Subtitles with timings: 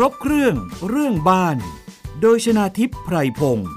[0.00, 0.54] รบเครื่อง
[0.88, 1.56] เรื่องบ้าน
[2.20, 3.68] โดยชนาทิพย์ไพรพงศ์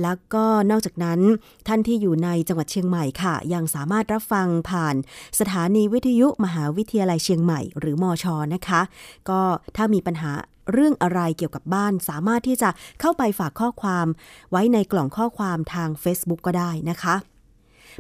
[0.01, 1.19] แล้วก็นอกจากนั้น
[1.67, 4.95] ท่านที่อยู่ในจังหวัดเชียงใหม่ค่ะ ยังสามารถรับฟังผ่าน
[5.39, 8.81] สถานีวิทยุมหาวิทยาลัยเชียงใหม่หรือมอชอนะคะ
[9.29, 9.41] ก็
[9.75, 10.31] ถ้ามีปัญหา
[10.71, 12.69] เรื่องอะไรเกี่ยวกับบ้าน สามารถที่จะ
[12.99, 14.07] เข้าไปฝากข้อความ
[14.51, 17.15] ไว้ในกล่องข้อความทาง Facebook ก็ได้นะคะ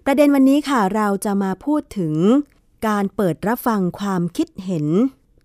[0.05, 2.15] ประเด็นวันนี้ค่ะเราจะมาพูดถึง
[2.87, 4.85] การเปิดรับฟังความคิดเห็น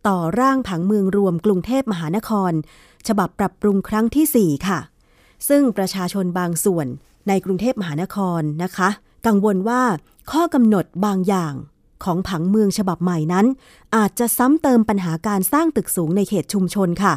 [0.08, 2.52] ต่อร่างผังเมืองรวมกรุงเทพมหานคร
[3.08, 4.78] ฉบับปรับปรุงครั้งที่ 4 ค่ะ
[5.48, 6.86] ซึ่งประชาชนบางส่วน
[7.28, 8.88] ในกรุงเทพมหานครนะคะ
[9.26, 9.82] กังวลว่า
[10.32, 11.54] ข้อกำหนดบางอย่าง
[12.04, 13.46] ของผังเมืองฉบับใหม่นั้น
[13.96, 17.14] อาจจะซ้ำเติมปัญหาการสร้างตึกสูงในเขตชุมชนค่ะ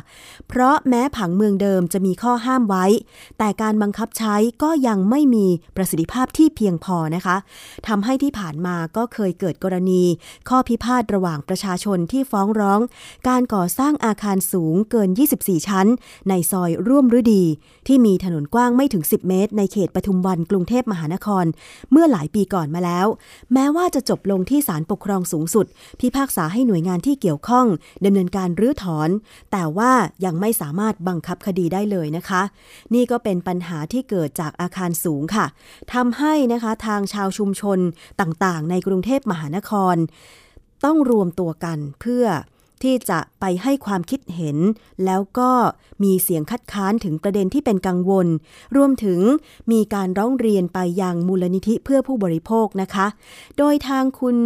[0.47, 2.85] เพราะแม้ผังเมืองเดิมจะมีข้อห้ามไว้
[3.37, 7.35] แต่การบังคับใช้ก็ยังไม่มีประสิทธิภาพที่เพียงพอนะคะ
[7.87, 10.03] ทำให้ที่ผ่านมาก็เคยเกิดกรณี
[10.49, 12.79] ข้อพิพาทระหว่างประชาชนที่ฟ้องร้อง
[13.27, 15.87] การก่อสร้างอาคารสูงเกิน 24 ชั้น
[16.29, 17.43] ในซอยร่วมฤดี
[17.87, 21.45] ที่มีถนนกว้างไม่ถึง 10 เมตร ในเขตปทุมวันกรุงเทพมหานคร
[21.91, 23.07] เมื่อหลายปีก่อนมาแล้ว
[23.53, 25.65] แม้ว่าจะจบลงที่ศาลปกครองสูงสุด
[25.99, 27.67] พิพากษาให้หน่วยงานที่เกี่ยวข้อง
[28.05, 29.09] ดำเนินการรื้อถอน
[29.51, 29.91] แต่ว่า
[30.25, 32.41] ยังไม่สามารถบังคับคดีได้เลยนะคะ
[32.93, 35.45] นี่ก็เป็นปัญหาที่เกิดจากอาคารสูงค่ะ
[35.93, 37.79] ทำให้นะคะทางชาวชุมชน
[38.21, 39.95] ต่างๆ ในกรุงเทพมหานคร
[40.85, 42.25] ต้องรวมตัวกันเพื่อ
[42.83, 44.57] ที่จะไปให้ความคิดเห็น
[45.05, 45.51] แล้วก็
[46.03, 48.27] มีเสียงคัดค้านถึงประเด็นที่เป็นกังวล
[48.75, 49.19] รวมถึง
[49.71, 53.07] มีการร้องเรียนไปยังมูลนิธิเพื่อผู้บริโภคนะคะ
[53.57, 54.37] โดยทางคุณ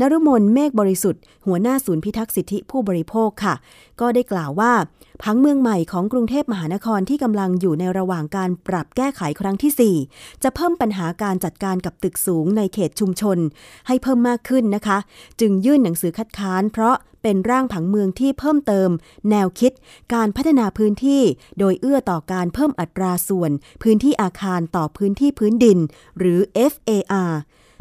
[0.00, 3.54] นรุมนเมฆบริสุทธิ์ หัวหน้าศูนย์พิทักษ์สิทธิผู้บริโภคค่ะ
[4.00, 4.72] ก็ได้กล่าวว่า
[5.22, 13.38] พังเมืองใหม่ของกรุงเทพมหานครที่กำลังอยู่ในระหว่างการปรับแก้ไขครั้งที่ 4 จะเพิ่มปัญหาการจัดการกับตึกสูงในเขตชุมชน
[13.86, 14.98] ให้เพิ่มมากขึ้นนะคะ
[15.40, 18.90] จึงยื่นหนังสือคัดค้านเพราะเป็นร่างผังเมืองที่เพิ่มเติม
[19.30, 19.72] แนวคิด
[20.14, 21.22] การพัฒนาพื้นที่
[21.58, 23.50] โดยเอื้อต่อการเพิ่มอัตราส่วน
[23.82, 25.78] พื้นที่อาคารต่อพื้นที่พื้นดิน
[26.18, 26.38] หรือ
[26.72, 27.32] FAR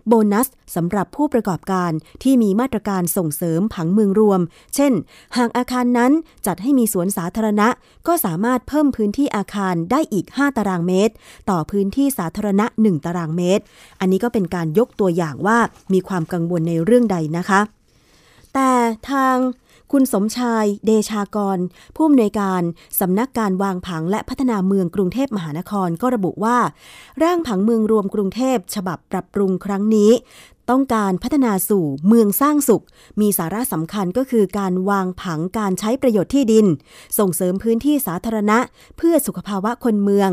[0.07, 1.91] โบนัสสำหรับผู้ประกอบการ
[2.23, 4.41] ที่มีมาตรการส่งเสริมผังเมืองรวม
[4.75, 4.93] เช่น
[5.37, 6.11] หากอาคารนั้น
[6.45, 7.67] จัดให้มีสวนสาธารณะ
[8.07, 11.13] ก็สามารถเพิ่มพื้นที่อาคารได้อีก 5 ตารางเมตร
[11.49, 13.63] ต่อพื้นที่สาธารณะ 1 ตารางเมตร
[13.99, 15.57] อันนี้ก็เป็นการยกตัวอย่างว่า
[15.93, 17.61] มีความกังวลในเรื่องใดนะคะ
[18.53, 18.71] แต่
[19.09, 19.37] ทาง
[19.97, 21.57] คุณสมชายเดชากร
[21.95, 22.61] ผู้อำนวยการ
[22.99, 26.57] สำนักการวางผังและพัฒนาเมืองกรุงเทพมหานครก็ระบุว่า
[27.23, 30.11] ร่างผังเมืองรวมกรุงเทพฉบับปรับปรุงครั้งนี้
[30.69, 32.83] ต้องการพัฒนาสู่เมืองสร้างสุข
[33.21, 36.65] มีสาระสำคัญก็คือการวางผังการใช้ประโยชน์ที่ดิน
[37.19, 38.59] ส่งเสริมพื้นที่สาธารณะ
[38.97, 40.29] เพื่อสุขภาวะคนเมือง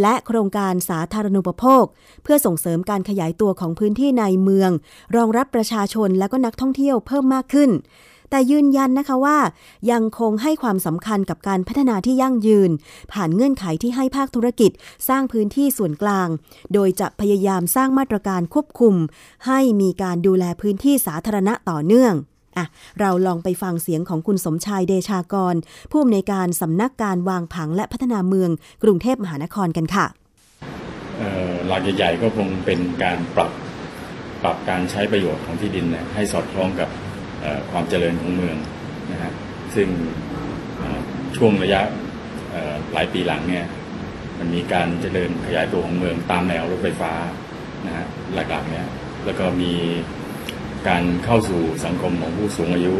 [0.00, 1.84] และโครงการสาธารณูปโภค
[2.22, 4.70] เพื่อส่งเสริมการขยายตัวของพื้นที่ในเมือง
[5.16, 7.72] รองรับประชาชนและก็นักท่องเที่ยวเพิ่มมากขึ้น
[8.30, 9.38] แต่ยืนยันนะคะว่า
[9.90, 12.70] ยังคงให้ความสำคัญกับการพัฒนาที่ยั่งยืน
[13.12, 14.70] ผ่านเงื่อนไขที่ให้ภาคธุรกิจ
[15.08, 16.28] สร้างพื้นที่ส่วนกลาง
[16.74, 18.94] โดยจะพยายามสร้างมาตรการควบคุม
[19.46, 22.14] ให้มีการดูแลพื้นที่สาธารณะต่อเนื่อง
[22.56, 22.66] อะ
[23.00, 25.54] เราลองไปฟังเสียงของคุณสมชายเดชากร
[25.90, 28.50] ผู้อำนวยการสำนักการวางผังและพัฒนาเมือง
[28.82, 30.06] กรุงเทพมหานครกันค่ะ
[31.66, 33.50] หลักใหญ่ๆก็คงเป็นการปรับ
[34.42, 36.88] ปรับการใช้ประโยชน์ของที่ดินให้สอดคล้องกับ
[37.70, 38.56] ความเจริญของเมือง
[39.12, 39.32] นะฮะ
[39.74, 39.88] ซึ่ง
[41.36, 41.80] ช่วงระยะ
[42.92, 43.66] หลายปีหลังเนี่ย
[44.38, 47.12] มันมีการเจริญขยายตัวของเมืองตามแนวรถไฟฟ้า
[47.86, 48.86] นะฮะหลักๆเนี่ย
[49.24, 49.72] แล้วก็มี
[50.88, 52.94] การเข้าสู่สังคมของผู้สูงอายุ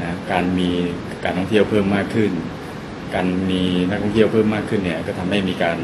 [0.00, 0.70] นะการมี
[1.24, 2.32] การท่องเที่ยวเพิ่มมากขึ้น
[3.14, 5.78] การมีนักท่องเที่ยวเพิ่มมากขึ้นเนี่ยก็ทำให้มีการ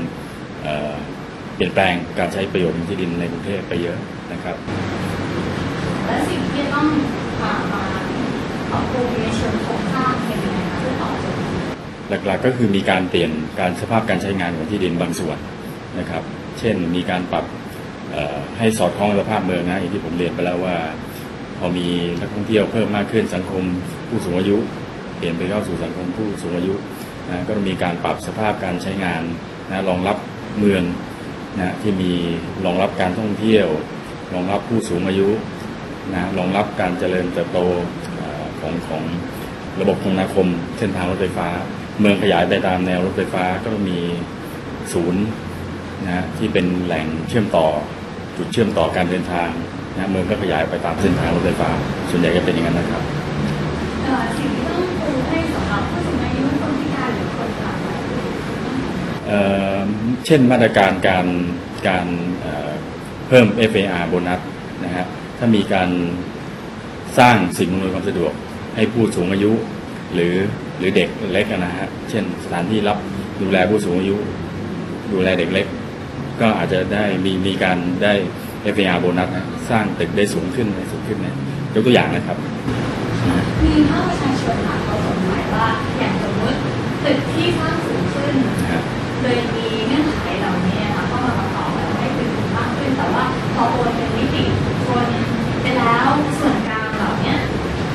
[1.55, 3.99] เปลี่ยนแปลงการใช้ประโยชน์ของที่ดินในกรุงเทพไปเยอะ
[4.33, 4.57] นะครับ
[6.07, 6.87] และสิ่งที่ต้อง
[7.43, 7.53] มา
[8.71, 11.37] ปรับปรุงในเชิงโครงสร้างเป็นยังไงคะเพื่อตอบโจท
[12.19, 13.31] ย์หลักๆก็คือมีการเปลี่ยน
[13.61, 15.39] การสภาพการใช้งานของที่ดินบางส่วน
[15.99, 16.23] นะครับ
[16.59, 17.45] เช่นมีการปรับ
[18.59, 20.77] ให้สอดคล้องสภาพเมืองนะอย่างที่ผมเรียนไปแล้วว่า
[21.59, 21.87] พอมี
[22.21, 23.65] นักท่องเที่ยวเพิ่มมากขึ้นสังคม
[24.09, 24.57] ผู้สูงอายุ
[25.17, 26.75] เปลี่ยนไปเข้าสู่สังคมผู้สูงอายุ
[27.29, 29.23] นะก็มีการปรับสภาพการใช้งาน
[29.71, 30.17] นะรองรับ
[30.59, 30.83] เมือง
[31.57, 32.13] นะที่มี
[32.65, 33.67] รองรับการท่องเที่ยว
[34.35, 35.29] รองรับผู้สูงอายุ
[36.13, 37.59] นะรองรับการเจริญเติบโต
[38.61, 39.03] ของของ
[39.81, 40.47] ระบบคมนาคม
[40.79, 41.49] เส้นทางรถไฟฟ้า
[42.01, 43.99] เมืองขยายไปตามแนวรถไฟฟ้าก็มี
[44.93, 45.25] ศูนย์
[46.05, 47.67] นะฮะที่เป็นแหล่งเชื่อมต่อ
[48.37, 49.49] จุดเชื่อมต่อการเดินทาง
[49.95, 51.71] นะฮะเมืองก็ขยายไปตามเส้นทางรถไฟฟ้า
[52.11, 53.03] ส่วนใหญ่ก็เป็นอย่างนั้นนะครับ
[54.05, 57.79] เอ่อสิ่งที่ต้องปูให้สำหรับผู้สูงอายุคนพิการหรือคนขาด
[59.29, 59.41] เอ่
[59.75, 59.77] อ
[60.27, 61.27] เช่นมาตรการการ
[61.89, 62.07] การ
[62.41, 62.71] เอ่อ
[63.29, 64.41] เพิ่ม FAR โบนัส
[64.85, 65.07] นะฮะ
[65.39, 65.89] ถ้ามีการ
[67.19, 68.33] สร้างสิ่งอำนวยความสะดวก
[68.77, 69.53] ให้ผู้สูงอายุ
[70.15, 70.35] หรือ
[70.79, 72.99] หรือเด็กเล็กนะฮะเช่น สถานที่รับ
[73.43, 74.17] ดูแลผู้สูงอายุ
[75.13, 75.67] ดูแลเด็กเล็ก
[76.41, 78.13] ก็อาจจะได้มีมีการได้
[78.75, 81.37] FAR โบนัสนะสร้างตึกได้สูงขึ้นสูงขึ้นนะ
[81.75, 82.37] ยกตัวอย่างนะครับ
[83.65, 85.67] มีภาคประชาชนค่ะเขาสงสัยว่า
[85.99, 86.59] อย่างสมมติ
[87.05, 88.83] ตึกที่สร้างสูงขึ้นนะฮะ
[89.23, 93.25] โดยมีเงื่อนไขเหล่านี้ค่ะเข้ามาประกอบแล้วให้ตึกมากขึ้นแต่ว่า
[93.55, 94.56] พอโอนเป็นนิติบุคคลไป
[95.87, 96.09] แล้ว
[96.41, 97.35] ส่วนกลางเหล่านี้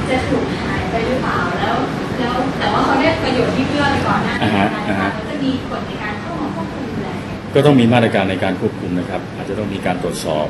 [0.09, 1.75] จะถูกหายไปหรือเปล่าแล้ว
[2.19, 7.07] แล้วแต่ว่าเขาได้ประโยชน์ที่เพื่อไปก่อนหน้านี้อ่าฮะนะอ่าคะฮะจะมีกฎในการเข้ามาควบคุมดูแล
[7.53, 10.47] ก็ต้องมีมาตรการในการควบคุมนะครับ อาจจะต้องมีการตรวจสอบ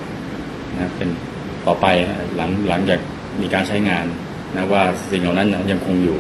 [0.73, 1.09] นะเป็น
[1.67, 2.99] ต่อไปฮะหลังหลังจาก
[3.41, 4.05] มีการใช้งาน
[4.55, 6.19] นะว่าสิ่งเหล่านั้นยังคงอยู่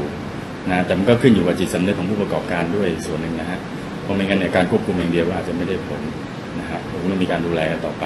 [0.69, 3.59] นะแต่มันก็ขึ้นอยู่กับจิตสำนึกของผู้ประกอบการด้วยส่วนหนึ่งนะฮะ
[4.03, 6.01] เพราะไม่งั้นเนี่ยการควบคุมอย่างเดียวก็อาจจะไม่ได้ผล
[6.59, 8.03] นะครับผมต้องมีการดูแลกันต่อไป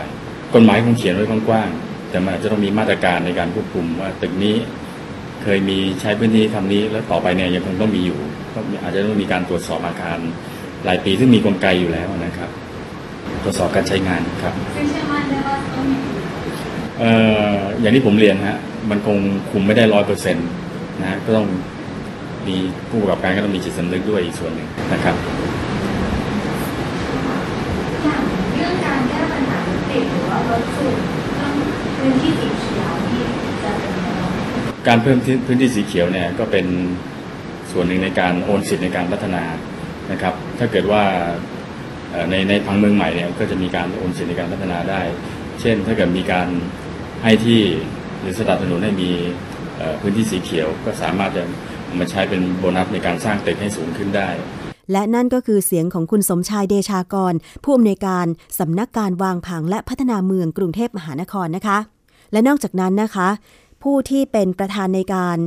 [0.53, 4.55] กฎหมายคงเขียนไว้กว้างๆ แต่มันอาจจะต้องมีมาตรการในการควบคุมว่าตึกนี้
[5.43, 8.19] เคยมีใช้พื้นที่ทำนี้ แล้วต่อไปเนี่ยยังคงต้องมีอยู่
[8.53, 10.17] ก็อาจจะต้องมีการตรวจสอบอาคาร
[10.87, 12.49] รายปีซึ่งมีกลไกอยู่แล้วนะครับ
[13.43, 15.97] ตรวจสอบการใช้งานครับซึ่งเชื่อมั่นได้ว่าต้องมี
[16.99, 17.11] เอ่
[17.53, 18.57] ออย่างที่ผมเรียนฮะ
[18.89, 19.17] มันคง
[19.51, 20.47] คุมไม่ได้ร้อยเปอร์เซ็นต์
[21.01, 21.47] นะฮะก็ต้อง
[22.47, 22.55] มี
[22.89, 25.15] ผู้ประกอบการก็ต้องมีจิตสำนึกด้วยอีกส่วนหนึ่งนะครับ
[28.03, 28.21] อย่าง
[28.55, 31.14] เรื่องการแก้ปัญหารถติดหรือว่ารถสูงต้อง
[32.05, 33.23] พื้นที่สีเขียวที่
[33.63, 35.17] จะเป็นยังไงการเพิ่ม
[35.47, 36.65] พื้นที่สีเขียวเนี่ยก็เป็น
[37.71, 39.43] ส่วนหนึ่งในการโอนสิทธิ์ในการพัฒนา
[40.11, 41.03] นะครับ ถ้าเกิดว่า
[42.29, 45.01] ในในพังเมืองใหม่เนี่ยก็จะมีการโอนสิทธิ์ในการพัฒนาได้
[45.61, 46.47] เช่น ถ้าเกิดมีการ
[47.23, 47.61] ให้ที่
[48.19, 49.11] หรือสนับสนุนให้มี
[50.01, 51.43] พื้นที่สีเขียวก็สามารถจะ
[51.99, 54.29] มาใช้เป็นโบนัสในการสร้างตึกให้สูงขึ้นได้
[54.91, 58.25] และนั่นก็คือเสียงของคุณสมชายเดชากร ผู้อำนวยการ
[58.59, 61.77] สำนักการวางผังและพัฒนาเมืองกรุงเทพมหานครนะคะ
[62.35, 63.29] และนอกจากนั้นนะคะ
[63.83, 65.37] ผู้ที่เป็นประธานในการ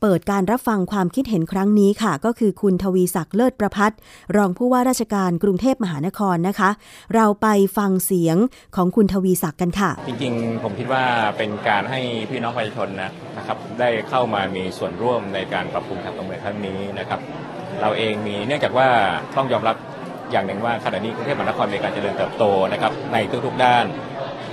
[0.00, 3.98] เปิดการรับฟังความคิดเห็นครั้งนี้ค่ะ ก็คือคุณทวีศักดิ์เลิศประพัฒน์
[4.36, 6.70] รองผู้ว่าราชการกรุงเทพมหานครนะคะ
[7.14, 7.46] เราไป
[7.78, 8.36] ฟังเสียง
[8.76, 11.04] ของคุณทวีศักดิ์กันค่ะ จริงๆ ผมคิดว่า
[11.38, 12.00] เป็นการให้
[12.30, 17.20] พี่น้องประชาชนนะนะครับได้เข้ามามีส่วนร่วมในการปรับปรุงทางการเมืองครั้งนี้นะครับ
[17.80, 18.88] เราเองมีเนื่องจากว่า
[19.36, 19.76] ต้องยอมรับ
[20.32, 23.16] อย่างหนึ่งว่าขณะนี้กรุงเทพมหานครมีการเจริญเติบโตนะครับใน
[23.46, 23.86] ทุกๆด้าน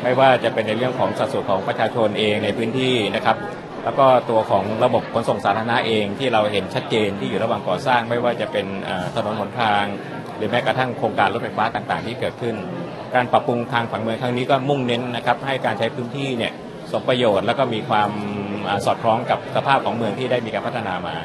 [0.04, 3.38] ไม่ว่าจะเป็นในเรื่องของสัดส่วนของประชาชนเองในพื้นที่นะครับ
[3.84, 8.66] แล้วก็ตัวของระบบขนส่งสาธารณะเองที่เราเห็นชัดเจนที่อยู่ระหว่างก่อสร้าง ไม่ว่าจะเป็น
[9.16, 9.84] ถนนหนทาง
[10.38, 12.56] หรือแม้กระทั่งโครงการรถไฟฟ้าต่างๆ ที่เกิดขึ้น
[13.16, 16.54] การปรับปรุงทางผังเมืองครั้งนี้ก็มุ่งเน้นนะครับให้การใช้พื้นที่เนี่ย
[16.92, 18.12] สมประโยชน์แล้วก็มีความ
[18.70, 21.16] อสอดคล้องกับสภาพของเมืองที่ได้มีการพัฒนามา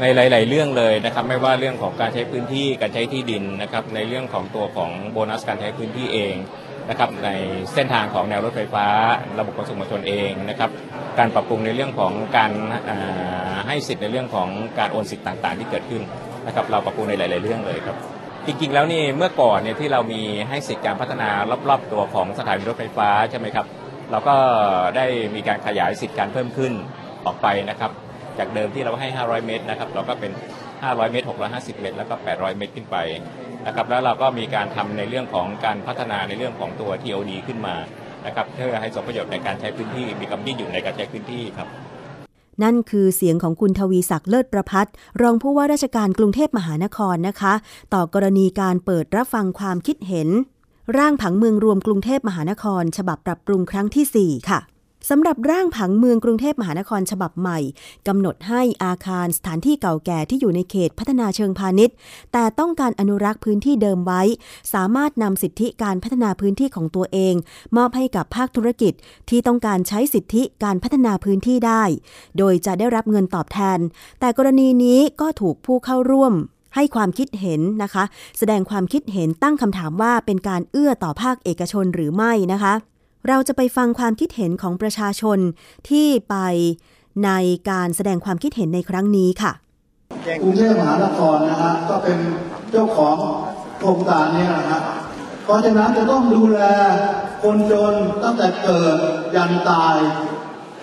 [0.00, 6.34] ในหลาย ๆ เรื่องเลยนะครับไม่ว่าเรื่องของการใช้พื้นที่การใช้ที่ดินนะครับในเรื่องของตัวของโบนัสการใช้พื้นที่เอง
[6.88, 7.28] นะครับใน
[7.74, 8.86] เส้นทางของแนวรถไฟฟ้า
[9.38, 10.70] ระบบขนส่งมวลชนเองนะครับ
[11.18, 12.52] การปรับปรุงในเรื่องของการ
[13.66, 14.48] ให้สิทธิ์ในเรื่องของ
[14.78, 16.02] การโอนสิทธิ์ต่างๆ ที่เกิดขึ้น
[16.46, 17.96] นะครับเราปรับปรุงในหลาย ๆ เรื่องเลยครับ
[18.46, 21.28] จริงๆ แล้วนี่เมื่อก่อนเนี่ยที่เรามีให้สิทธิ์การพัฒนา
[21.68, 23.66] รอบๆ ตัวของสถานีรถไฟฟ้าใช่ไหมครับ
[24.10, 24.36] เราก็
[24.96, 26.72] ได้มีการขยายสิทธิ์การเพิ่มขึ้น
[27.26, 27.90] ออกไปนะครับ
[28.38, 30.32] จากเดิมที่เราให้ 500 เมตรนะครับ เราก็เป็น
[30.72, 32.96] 500 เมตร 650 เมตร แล้วก็ 800 เมตรขึ้นไป
[33.66, 37.76] นะครับแล้วเราก็มีการทำในเรื่องของการพัฒนาในเรื่องของตัว TOD ขึ้นมา
[38.26, 41.68] นะครับเพื่อให้สมประโยชน์ในการใช้พื้นที่มีกำยืดหยุ่นในการใช้พื้นที่ครับ
[42.62, 47.54] นั่นคือเสียงของคุณทวีศักดิ์เลิศประพัฒน์รองผู้ว่าราชการกรุงเทพมหานครนะคะ
[47.94, 50.28] ต่อกรณีการเปิดรับฟังความคิดเห็น
[50.98, 54.60] ร่างผังเมืองรวมกรุงเทพมหานคร ฉบับปรับปรุงครั้งที่ 4 ค่ะ
[55.08, 57.58] สำหรับร่างผังเมืองกรุงเทพมหานครฉบับใหม่
[58.08, 61.94] กำหนดให้อาคารสถานที่เก่าแก่ที่อยู่ในเขตพัฒนาเชิงพาณิชย์
[62.32, 64.22] แต่ต้องการอนุรักษ์พื้นที่เดิมไว้
[64.74, 67.34] สามารถนำสิทธิการพัฒนาพื้นที่ของตัวเอง
[67.76, 68.92] มอบให้กับภาคธุรกิจ
[69.28, 71.82] ที่ต้องการใช้สิทธิการพัฒนาพื้นที่ได้
[72.38, 73.78] โดยจะได้รับเงินตอบแทน
[74.20, 76.32] แต่กรณีนี้ก็ถูกผู้เข้าร่วม
[76.74, 78.04] ให้ความคิดเห็นนะคะ
[78.38, 82.74] แสดงความคิดเห็นตั้งคำถามว่าเป็นการเอื้อต่อภาคเอกชนหรือไม่นะคะ
[83.28, 85.38] เราจะไปฟังความคิดเห็นของประชาชน
[85.88, 86.36] ที่ไป
[87.24, 87.30] ใน
[87.70, 89.52] การแสดงความคิดเห็นในครั้งนี้ค่ะ
[90.42, 92.18] กรุงเทพมหานครนะฮะก็เป็น
[92.70, 93.16] เจ้าของ
[93.78, 94.80] โครงการนี้นะฮะ
[95.44, 96.60] เพราะฉะนั้นจะต้องดูแล
[97.42, 98.96] คนจนตั้งแต่เกิด
[99.36, 99.96] ยันตาย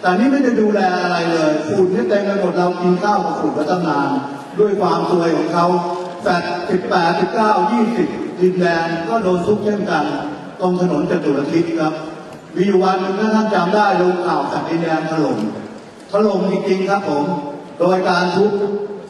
[0.02, 4.10] แต่นี่ไม่ได้ดูแลอะไรเลยฝุ่นที่เต็มไปหมดเรากินข้าวกับฝุ่นมาตั้งนาน
[4.60, 5.68] ด้วยความซวยของเขา
[6.24, 8.08] แปดสิบแปดสิบเก้ายี่สิบ
[8.42, 10.06] ดินแดงก็โดนทุบเช่นกัน
[10.62, 11.94] ตรงถนนจตุรทิศครับ
[12.58, 15.40] มีอยู่วันหนึ่งถ้าท่านจำได้ลงข่าวสัตว์ดินแดงถล่ม
[16.12, 17.26] ถล่มจริงๆครับผม
[17.80, 18.52] โดยการทุบ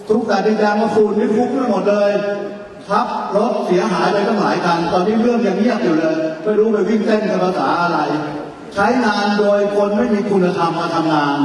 [0.07, 2.11] ทุบสัตว์ดินแดงมาฝุ่นนี่ฟุ้งไปหมดเลย
[2.87, 7.99] ทับรถเสียหายไปตั้งหลายคันตอนนี้เรื่องยังเงียบอยู่เลยไม่รู้ไปวิ่งเต้นกับภาษาอะไร
[8.73, 11.37] ใช้งานโดยคนไม่มีคุณธรรมมาทำงาน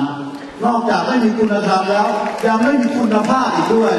[0.65, 2.07] นอกจากไม่มีคุณธรรมแล้ว
[2.47, 3.95] ยังไม่มีคุณภาพอีกด้วย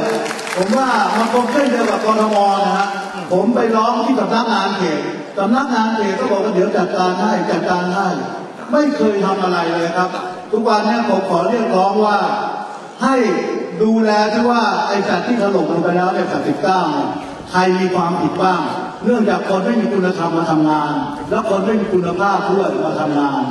[0.55, 2.87] ผมว่ามันคงเช่นเดียวกับกรทมนะฮะ
[3.33, 4.99] ผมไปร้องที่สำนักงานเขต
[5.37, 8.07] สำนักงานเขตก็บอกว่าเดี๋ยวจัดการให้จัดการให้
[8.71, 10.09] ไม่เคยทำอะไรเลยครับ
[10.51, 12.17] ทุกวันนี้ผมขอเรียกร้องว่า
[13.03, 13.15] ให้
[13.83, 17.09] ดูแลที่ว่าไอ้สัตว์ที่ถล่มลงไปแล้วในสัตว์สิบเก้าเนี่ย
[17.51, 18.61] ใครมีความผิดบ้าง
[19.03, 20.93] เนื่องจากคนไม่มีคุณธรรมมาทำงาน
[21.29, 23.41] แล้วคนไม่มีคุณภาพด้วยมาทำงาน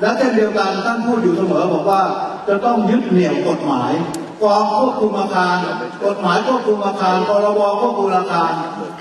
[0.00, 2.02] และเช่นเดียวกันท่านพูดอยู่เสมอบอกว่า
[2.48, 3.92] จะต้องยึดเหนี่ยวกฎหมาย
[4.42, 5.56] กองควบคุมอาคาร
[6.04, 8.52] กฎหมายควบคุมอาคารพรบควบคุมอาคาร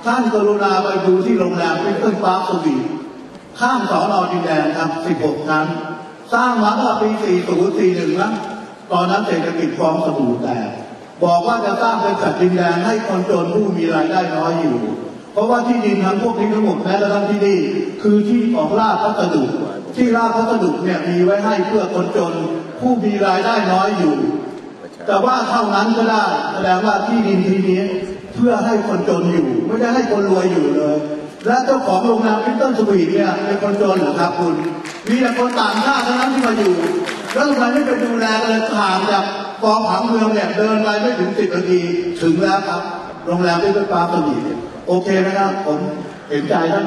[0.06, 2.76] ท่านกรุณาไปดูที่โรงแรมเป็นเพื่อนปาสวี
[3.60, 4.90] ข้ามสอนอดินแดงครับ
[5.22, 5.66] 16ชั้น
[6.34, 7.10] สร้างมาเมื่ปี
[7.66, 8.32] 4041นะ
[8.92, 10.70] ตอนนั้นเศรษฐกิจฟองสบู่แตก
[11.24, 14.78] บอกว่าจะสร้างเป็นสัตว์ดินแดงให้คนจนผู้มีรายได้น้อยอยู่
[15.34, 17.60] เพราะว่าที่ดินทั้งพวกนี้ทั้งหมดแม้กระทั่งที่นี่
[18.02, 19.44] คือที่ของราชพัสดุ
[19.96, 22.34] ที่ราชพัสดุเนี่ยมีไว้ให้เพื่อคนจน
[22.80, 24.16] ผู้มีรายได้น้อยอยู่
[25.08, 27.82] แต่ว่าเท่านั้นก็ได้แสดงว่าที่ดินที่นี้
[28.36, 30.98] เพื่อให้คนจนอยู่ ไม่ได้ให้คนรวยอยู่เลย
[31.48, 34.56] และเจ้าของโรงแรมพิทเทิลสวีทเนี่ยเป็นคนจนเหรอครับคุณ
[35.10, 36.74] มีแต่คนต่างชาติเท่านั้นที่มาอยู่
[37.34, 39.26] แล้วทำไมไม่ไปดูแลเลยผ่านจาก
[39.64, 41.82] กองผังเมืองเนี่ยเดินไปไม่ถึงสิบนาที
[42.22, 42.82] ถึงแล้วครับ
[43.28, 44.44] โรงแรมพิทเทิลปาร์คสวีท
[44.88, 45.80] โอเคนะครับผม
[46.30, 46.86] เห็นใจท่าน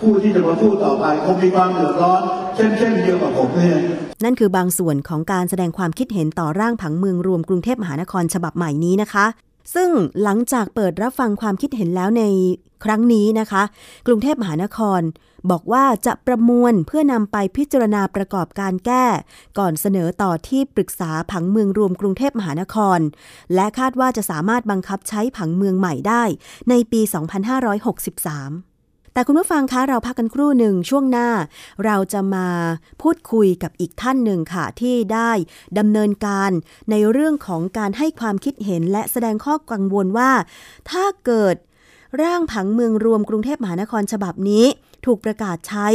[0.00, 2.22] ผู้ที่จะมาพูดต่อไปคงมีความเดือดร้อน
[2.54, 3.78] เช่นเช่นเดียวกับผมเนี่ย
[4.24, 9.26] นั่นคือบางส่วนของการแสดงความคิดเห็นต่อร่างผังเมืองรวมกรุงเทพมหานครฉบับใหม่นี้นะคะ
[9.74, 9.90] ซึ่ง
[10.22, 12.22] หลังจากเปิดรับฟังความคิดเห็นแล้วใน
[12.84, 13.62] ครั้งนี้นะคะ
[14.06, 15.00] กรุงเทพมหานคร
[15.50, 19.06] บอกว่าจะประมวลเพื่อนำไปพิจารณาประกอบการแก้
[19.58, 23.00] ก่อนเสนอต่อที่ปรึกษาผังเมืองรวมกรุงเทพมหานคร
[23.54, 26.22] และคาดว่าจะสามารถบังคับใช้ผังเมืองใหม่ได้
[26.70, 28.65] ในปี 2563
[29.16, 31.28] แต่คุณผู้ฟังคะเราพักกันครู่หนึ่งช่วงหน้า
[31.84, 32.48] เราจะมา
[33.02, 35.30] พูดคุยกับอีกท่านหนึ่งค่ะ ที่ได้
[35.78, 36.50] ดำเนินการ
[36.90, 40.32] ในเรื่องของการให้ความคิดเห็นและแสดงข้อกังวลว่า
[40.90, 41.54] ถ้าเกิด
[42.22, 44.64] ร่างผังเมืองรวมกรุงเทพมหานครฉบับนี้
[45.06, 45.88] ถูกประกาศใช้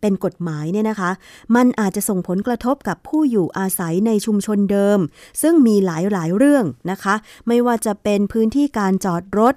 [0.00, 1.10] เป็นกฎหมายเนี่ยนะคะ
[1.54, 4.98] มันอาจจะส่งผลกระทบกับผู้อยู่อาศัยในชุมชนเดิม
[5.42, 7.14] ซึ่งมีหลายหลายเรื่องนะคะ
[7.48, 9.54] ไม่ว่าจะเป็นพื้นที่การจอดรถ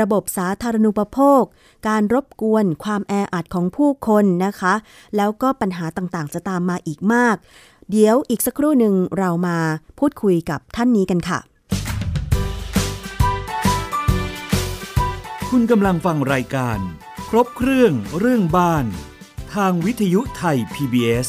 [0.00, 1.42] ระบบสาธารณูปโภค
[1.88, 4.74] การรบกวน ความแออัดของผู้คนนะคะ
[5.16, 7.36] แล้วก็ปัญหาต่างๆ จะตามมาอีกมาก
[7.90, 9.58] เดี๋ยวอีกสักครู่หนึ่งเรามา
[9.98, 11.38] พูดคุยกับท่านนี้กันค่ะ
[15.50, 16.78] คุณกำลังฟังรายการ
[17.30, 18.84] ครบเครื่องเรื่องบ้าน
[19.54, 21.28] ทางวิทยุไทย PBS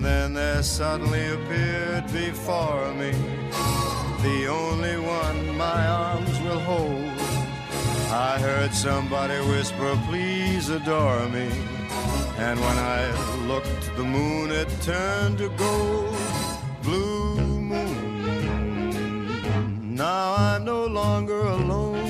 [0.00, 3.12] And then there suddenly appeared before me
[4.22, 7.12] the only one my arms will hold.
[8.10, 11.50] I heard somebody whisper, please adore me.
[12.38, 13.10] And when I
[13.46, 16.16] looked, the moon had turned to gold.
[16.82, 18.94] Blue moon,
[19.94, 22.00] now I'm no longer alone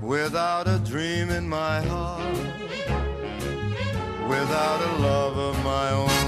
[0.00, 2.17] without a dream in my heart,
[4.28, 6.27] without a love of my own.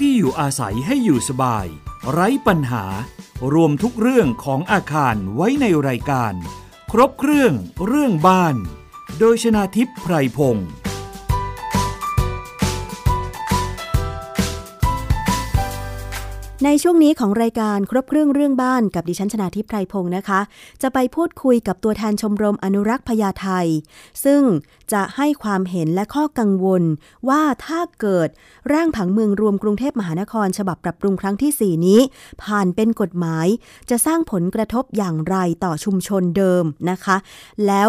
[0.00, 1.66] ที่อยู่อาศัยให้อยู่สบาย
[2.10, 2.84] ไร้ปัญหา
[3.52, 6.34] รวมทุกเรื่องของอาคารไว้ในรายการ
[6.92, 7.52] ครบเครื่อง
[7.86, 8.56] เรื่องบ้าน
[9.18, 10.68] โดยชนาทิพย์ไพรพงศ์
[16.64, 20.40] ในช่วงนี้ของรายการครบเครื่องเรื่องบ้านกับดิฉันชนาทิพไพรพงศ์นะคะ
[20.82, 23.48] จะไปพูดคุยกับตัวแทนชมรมอนุรักษ์พญาไท
[24.24, 24.42] ซึ่ง
[24.92, 26.82] จะให้ความเห็นและข้อกังวล
[27.28, 28.28] ว่าถ้าเกิด
[28.72, 32.00] ร่างผังเมืองรวมกรุงเทพมหานคร ฉบับปรับปรุงครั้งที่ 4 นี้
[32.42, 33.46] ผ่านเป็นกฎหมาย
[33.90, 37.16] จะสร้างผลกระทบอย่างไรต่อชุมชนเดิมนะคะ
[37.66, 37.88] แล้ว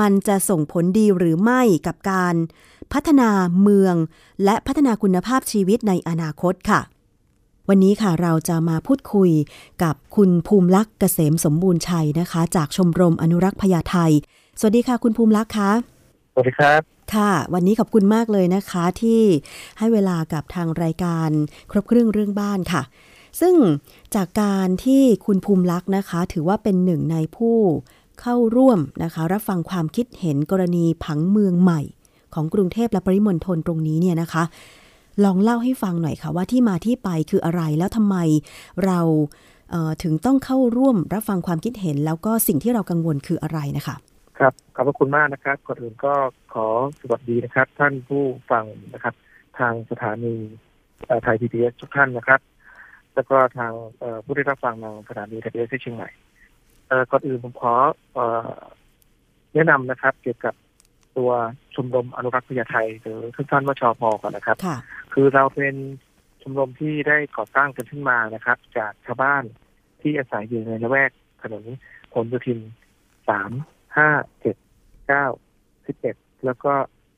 [0.00, 2.34] มันจะส่งผลดีหรือไม่กับการ
[2.92, 3.30] พัฒนา
[3.62, 3.94] เมือง
[4.44, 6.82] และพัฒนาคุณภาพชีวิตในอนาคตค่ะ
[7.72, 9.30] วันนี้ค่ะเราจะมาพูดคุย
[9.82, 13.96] กับคุณภูมิลักษณ์เกษมสมบูรณ์ชัยนะคะ จากชมรมอนุรักษ์พญาไท
[14.58, 15.70] สวัสดีค่ะ คุณภูมิลักษณ์คะ
[16.32, 16.80] สวัสดีครับ
[17.14, 19.22] ค่ะ วันนี้ขอบคุณมากเลยนะคะที่
[19.78, 21.28] ให้เวลากับทางรายการ
[21.70, 22.82] ครบเครื่องเรื่องบ้านค่ะ
[23.40, 23.54] ซึ่ง
[24.14, 27.56] จากการที่คุณภูมิลักษณ์นะคะ ถือว่าเป็นหนึ่งในผู้
[28.20, 31.80] เข้าร่วมนะคะ รับฟังความคิดเห็นกรณีผังเมืองใหม่
[32.34, 34.44] ของกรุงเทพและปริมณฑลตรงนี้เนี่ยนะคะ
[35.24, 38.16] ลองเล่าให้ฟังหน่อยค่ะว่าที่มาที่ไปคืออะไรแล้วทำไม
[38.84, 39.00] เรา
[39.70, 43.96] เอ่อถึงต้องเข้าร่วมรับฟังความคิดเห็น แล้วก็สิ่งที่เรากังวลคืออะไรนะคะ
[44.38, 46.14] ครับขอบพระคุณมากนะครับก่อนอื่นก็
[46.54, 46.66] ขอ
[47.00, 49.14] สวัสดีนะครับ ท่านผู้ฟังนะครับ
[49.58, 50.34] ทางสถานี
[51.06, 52.40] เอ่อไทยพีบีเอสทุกท่านนะครับ
[53.14, 56.08] แล้วก็ทางเอ่อผู้ได้รับฟังทางสถานีไทยพีบีเอสที่เชียงใหม่
[56.88, 57.72] เอ่อก่อนอื่นผมขอ
[58.14, 58.50] เอ่อ
[59.54, 60.54] แนะนำนะครับ เกี่ยวกับ
[61.16, 61.30] ตัว
[61.74, 64.56] ชมรมอนุรักษ์พญาไทหรือสั้นๆว่าชอพอก่อนนะครับ
[65.10, 65.74] ค่ะคือเราเป็น
[66.42, 69.44] ชมรมที่ได้ก่อตั้งกันขึ้นมานะครับ จากชาวบ้าน
[70.00, 71.10] ที่อาศัยอยู่ในละแวก
[71.42, 71.64] ถนน
[72.12, 72.58] ผลโยธิน
[73.28, 73.50] สาม
[73.96, 74.08] ห้า
[74.40, 74.56] เจ็ด
[75.06, 75.26] เก้า
[75.86, 76.72] สิบเอ็ดแล้วก็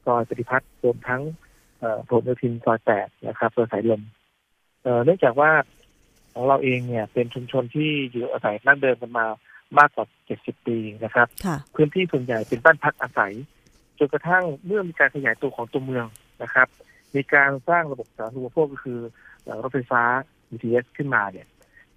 [0.04, 1.22] ซอยปฏิพัฒน์รวมทั้ง
[1.78, 4.02] เอ่อผลโยธินซอยแปดนะครับซอยสายลม
[4.82, 5.50] เอ่อเนื่องจากว่า
[6.32, 9.26] ของเราเองเนี่ย เป็นชุมชนที่อยู่อาศัยนั่งเดิมกันมา
[9.78, 13.32] มากกว่าเจ็ดสิบปีนะครับค่ะพื้นที่ส่วนใหญ่เป็นบ้านพักอาศัย
[13.98, 16.06] จนกระทั่งเมื่อมีการขยายตัวของตัวเมือง
[16.42, 16.68] นะครับ
[17.16, 18.98] มีการสร้างระบบสาธารณูปโภคก็คือ
[19.42, 20.02] เอ่อรถไฟฟ้า
[20.50, 21.46] BTS ขึ้นมาเนี่ย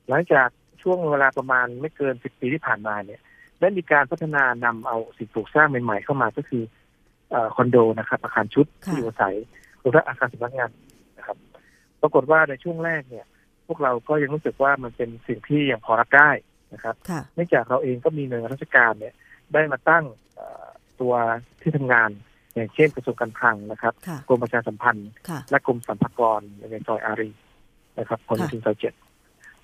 [0.10, 0.48] หลังจาก
[0.82, 3.22] ช่วงเวลาประมาณไม่เกินสิบปีที่ผ่านมาเนี่ย
[3.62, 6.64] ได้มีการพัฒนานำเอาสิ่งปลูกสร้างใหม่ๆเข้ามาก็คือ
[7.32, 9.36] เอ่อคอนโดนะครับ อาคารชุดค่ะที่อยู่อาศัย
[9.80, 10.70] หรือว่าอาคารสำนักงาน
[11.18, 11.38] นะครับ
[12.02, 13.26] ปรากฏว่าในช่วงแรกเนี่ย
[13.68, 16.30] พวกเราก็ยังรู้สึกว่ามันเป็นสิ่งที่ยังพอรับได้
[16.74, 19.14] นะครับค่ะเนื่องจากเราเองก็มีหน่วยงานราชการเนี่ย
[19.54, 20.66] ได้มาตั้งเอ่อ
[21.02, 21.14] ตัว
[21.62, 22.10] ที่ทำงาน
[22.56, 26.42] อย่างเช่นกระทรวงการคลังนะครับค่ะกรมประชาสัมพันธ์ค่ะและกรมสรรพากร
[26.72, 27.30] ในซอยอารี
[28.00, 28.94] นะครับพลค่ะถึงซอยเจ็ด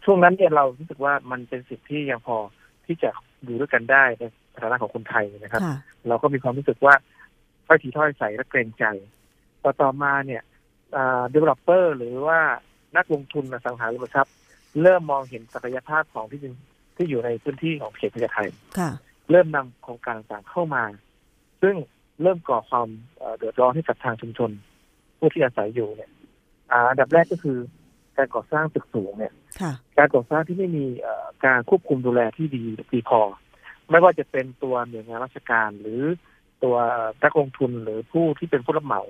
[0.05, 2.37] ช่วงนั้นเนี่ยเรารู้สึกว่ามันเป็นสิ่งที่ยังพอ
[2.85, 3.09] ที่จะ
[3.43, 4.23] อยู่ด้วยกันได้ใน
[4.61, 5.75] ฐานะของคนไทยนะครับค่ะ
[6.07, 6.93] เราก็มีความรู้สึกว่า
[7.67, 8.85] ถ้อยทีถ้อยอาศัยและเกรงใจ
[9.63, 10.43] ต่อต่อมาเนี่ย
[10.93, 12.39] developer หรือว่า
[12.97, 14.35] นักลงทุนอสังหาริมทรัพย์
[14.81, 16.53] เริ่มมองเห็นศักยภาพของที่ดิน
[16.97, 18.37] ที่อยู่ในพื้นที่ของเขตพญาไท
[18.79, 18.91] ค่ะ
[19.31, 20.83] เริ่มนำโครงการต่างๆเข้ามา
[21.61, 21.75] ซึ่ง
[22.23, 24.51] เริ่มก่อความเอ่อเดือดร้อนให้กับทางชุมชน
[25.17, 26.11] ผู้ที่อาศัยอยู่เนี่ย
[26.71, 27.57] อ่าอันดับแรกก็คือ
[28.17, 33.21] การก่อสร้างตึกสูงเนี่ยค่ะการก่อสร้างที่ไม่มีเอ่อการควบคุมดูแลที่ดีดีพอ
[33.89, 36.01] ไม่ว่าจะเป็นตัวหน่วยงานราชการหรือ
[36.63, 36.75] ตัว
[37.23, 39.01] นักลงทุนหรือผู้ที่เป็นผู้รับเหมา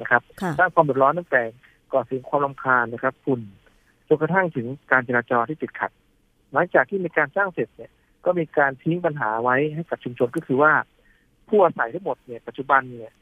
[0.00, 1.42] นะครับค่ะสร้างความเดือดร้อนตั้งแต่
[1.92, 3.40] ก่อสิ่งความรำคาญนะครับฝุ่น
[4.08, 5.90] จนกระทั่งถึงการจราจรที่ติดขัด
[6.52, 7.90] หลังจากที่มีการสร้างเสร็จเนี่ย
[8.24, 10.72] ก็มีการทิ้งปัญหาไว้ให้กับชุมชนก็คือว่า
[11.48, 13.12] ผู้อาศัยทั้งหมดเนี่ยปัจจุบันเนี่ย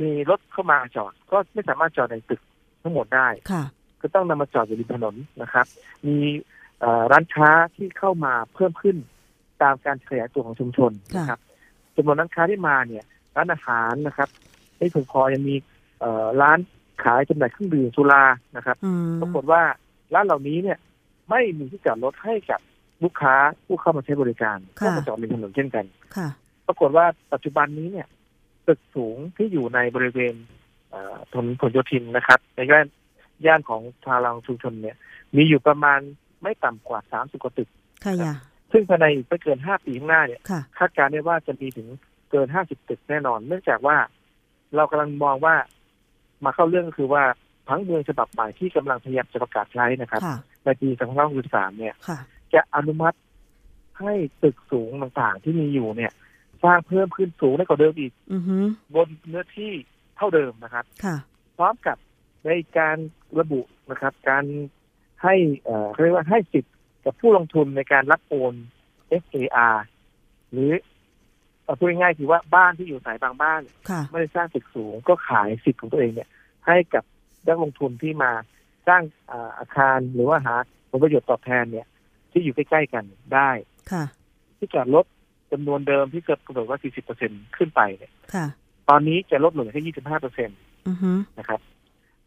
[0.00, 2.40] มีรถเข้ามาจอด ก็ไม่สามารถจอดในตึก
[2.82, 3.64] ทั้งหมดได้ค่ะ
[4.00, 5.66] ก็ต้องนำมาจอดอยู่ริมถนนนะครับ
[6.06, 6.16] มี
[7.12, 8.96] ร้านค้าที่เข้ามาเพิ่มขึ้น
[9.62, 11.40] ตามการขยายตัวของชุมชนนะครับ
[11.96, 13.04] จำนวนร้านค้าที่มาเนี่ย
[13.36, 14.28] ร้านอาหารนะครับ
[14.76, 15.56] ไม่เพียงพอยังมี
[16.40, 16.58] ร้าน
[17.02, 18.24] ขายจำหน่ายเครื่องดื่มสุรา
[18.56, 18.76] นะครับ
[19.20, 19.62] ปรากฏว่า
[20.14, 20.78] ร้านเหล่านี้เนี่ย
[21.30, 22.60] ไม่มีที่จอดรถให้กับ
[23.04, 25.84] ลูกค้าผู้เข้ามาใช้บริการก็มาจอดริมถนนเช่นกัน
[26.68, 28.08] ปรากฏว่าปัจจุบันนี้เนี่ย
[28.68, 30.34] ตึกสูงที่อยู่ในบริเวณ
[30.90, 32.86] เอ่อถนนผลโยธินนะครับ ในย่าน
[33.46, 34.96] ย่านของทารังชุมชนเนี่ย
[35.36, 36.00] มีอยู่ประมาณ
[36.42, 37.68] ไม่ต่ำกว่า30กว่าตึก
[38.04, 38.34] ค่ะอย่า
[38.72, 41.88] ซึ่งภายในอีกไม่เกิน5ปีข้างหน้าเนี่ยค่ะคาดการณ์ได้ว่าจะมีถึง
[42.30, 43.96] เกิน50ตึกแน่นอน เนื่องจากว่า
[44.76, 45.54] เรากำลังมองว่า
[46.44, 47.22] มาเข้าเรื่องก็คือว่า
[47.68, 50.88] พังเมืองฉบับใหม่ที่กำลังพยายามจะประกาศใช้นะครับค่ะในปี
[51.34, 52.18] 2563เนี่ยค่ะ
[52.54, 53.18] จะอนุมัติ
[54.00, 56.12] ให้ตึกสูงต่างๆที่มีอยู่เนี่ย
[56.64, 58.56] สร้างเพิ่มขึ้นสูงได้กว่าเดิมอีกอือฮึ
[58.94, 59.72] บนเนื้อที่
[60.16, 61.16] เท่าเดิมนะครับค่ะ
[61.56, 61.96] พร้อมกับ
[62.46, 62.96] ในการ
[63.40, 64.44] ระบุนะครับ การ
[65.22, 68.54] ให้เอ่อเขาเรียกว่าให้สิทธิ์กับผู้ลงทุนในการรับโอน
[69.22, 69.76] FAR
[70.52, 70.70] หรือ
[71.64, 76.28] เอ่อพูดง่ายๆคือว่าบ้านที่อยู่สายบางบ้านค่ะไม่ได้สร้างตึกสูงก็ขายสิทธิ์ของตัวเองเนี่ย
[76.66, 77.04] ให้กับ
[77.46, 78.32] นักลงทุนที่มา
[78.88, 80.54] สร้างอ่าอาคารหรือว่าหา
[80.90, 81.86] ผลประโยชน์ตอบแทนเนี่ย
[82.30, 83.50] ที่อยู่ใกล้ๆกันได้
[83.92, 84.04] ค่ะ
[84.58, 85.04] ที่จอดรถ
[85.52, 86.78] จำนวนเดิมที่เกิดกำหนดว่า
[87.18, 88.46] 40%ขึ้นไปเนี่ยค่ะ
[88.88, 91.60] ตอนนี้จะลดลงเหลือแค่ 25%อือฮึนะครับ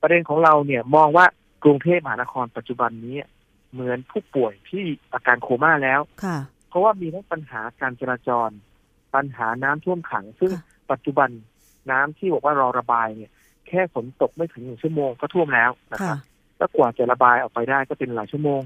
[0.01, 1.25] ประเด็นของเราเนี่ยมองว่า
[1.63, 3.17] กรุงเทพมหานครปัจจุบันนี้
[3.73, 6.37] เหมือนผู้ป่วยที่อาการโคม่าแล้วค่ะ
[6.69, 8.49] เพราะว่ามีทั้งปัญหาการจราจร
[9.15, 11.29] ปัญหาน้ำท่วมขัง ซึ่งค่ะปัจจุบัน
[11.91, 13.31] น้ำที่บอกว่ารอระบายเนี่ย
[13.67, 16.17] แค่ฝนตกไม่ถึงหนึ่งชั่วโมงก็ท่วมแล้วนะคค่ะรับ
[16.57, 18.61] แล้วกว่าจะระบายออกไปได้ก็เป็นหลายชั่วโมง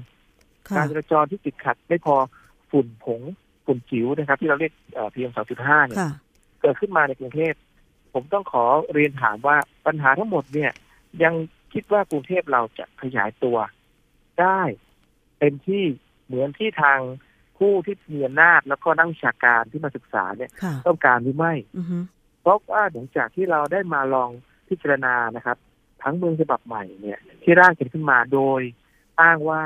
[0.68, 2.14] ค่ะการจราจรที่ติดขัดไม่พอ
[2.70, 3.20] ฝุ่นผง
[3.66, 4.72] ฝุ่นจิ๋วนะครับ ที่เราเรียก
[5.14, 6.10] พีเอ็มสองจุดห้าเนี่ยค่ะ
[6.60, 7.54] เกิดขึ้นมาในกรุงเทพ
[8.14, 10.72] ผมต้องขอเรียนถามว่าปัญหาทั้งหมดเนี่ย
[11.22, 11.34] ยัง
[11.72, 13.56] คิดว่ากรุงเทพเราจะขยายตัว
[14.40, 14.60] ได้
[15.38, 15.84] เป็นที่
[16.26, 16.98] เหมือนที่ทาง
[17.58, 21.98] ผู้ที่มีอำนาจแล้วก็นักวิชาการที่มาศึกษาเนี่ยค่ะต้องการหรือไม่อือฮึ
[22.42, 24.30] เพราะว่าหลังจากที่เราได้มาลอง
[24.68, 25.56] พิจารณานะครับ
[26.02, 28.60] ทั้งเมืองฉบับใหม่เนี่ย ที่ร่างกันขึ้นมาโดย
[29.20, 29.62] อ้างว่า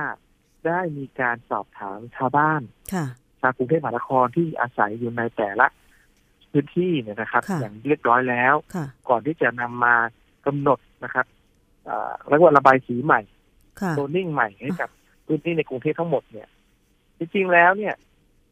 [0.66, 2.62] ได้มีการสอบถามชาวบ้าน
[2.94, 3.06] ค่ะ
[3.40, 5.66] ชาวกรุงเทพมหานครที่อาศัยอยู่ในแต่ละ
[6.52, 9.94] พื้นที่เนี่ยนะครับค่ะอย่างเรียบร้อยแล้วค่ะก่อนที่จะนำมา
[10.46, 11.26] กำหนดนะครับ
[11.84, 13.20] เอ่อเรียกว่าระบายสีใหม่
[13.80, 14.90] ค่ะโซนนิ่งใหม่ให้กับ
[15.26, 16.48] พื้นที่ในกรุงเทพทั้งหมดเนี่ย
[17.18, 17.94] จริงๆแล้วเนี่ย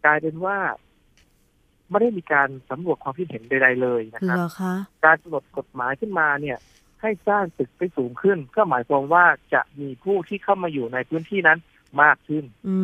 [0.04, 0.58] กลายเป็นว่า
[1.90, 4.74] ไม่ได้มีการสำรวจความคิดเห็นใดๆเลยนะครับเหรอคะ
[5.04, 6.58] การกำหนดกฎหมายขึ้นมาเนี่ย
[7.00, 9.24] ให้สร้างตึกไปสูงขึ้น ก็หมายความว่า
[9.54, 11.58] จะมีผู้ที่เข้ามาอยู่ในพื้นที่นั้น
[12.02, 12.76] มากขึ้นอื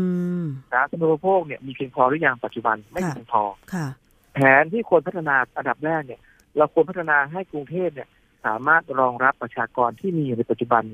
[0.42, 3.42] มสาธารณูปโภคเนี่ยมีเพียงพอหรือยังปัจจุบันไม่ค่ะเพียงพอ
[3.74, 3.86] ค่ะ
[4.34, 6.20] แผนที่ควรพัฒนาอันดับแรกเนี่ย
[6.56, 8.08] เราควรพัฒนาให้กรุงเทพเนี่ย
[8.44, 10.84] สามารถรองรับประชากรที่มีอยู่ในปัจจุบัน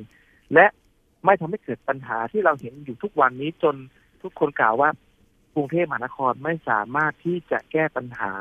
[0.55, 0.66] และ
[1.25, 3.75] ไม่ทำให้เกิดปัญหาที่เราเห็นอยู่ทุกวันนี้จน
[4.23, 4.90] ทุกคนกล่าวว่า
[5.55, 8.33] กรุงเทพมหานครไม่สามารถที่จะแก้ปัญหา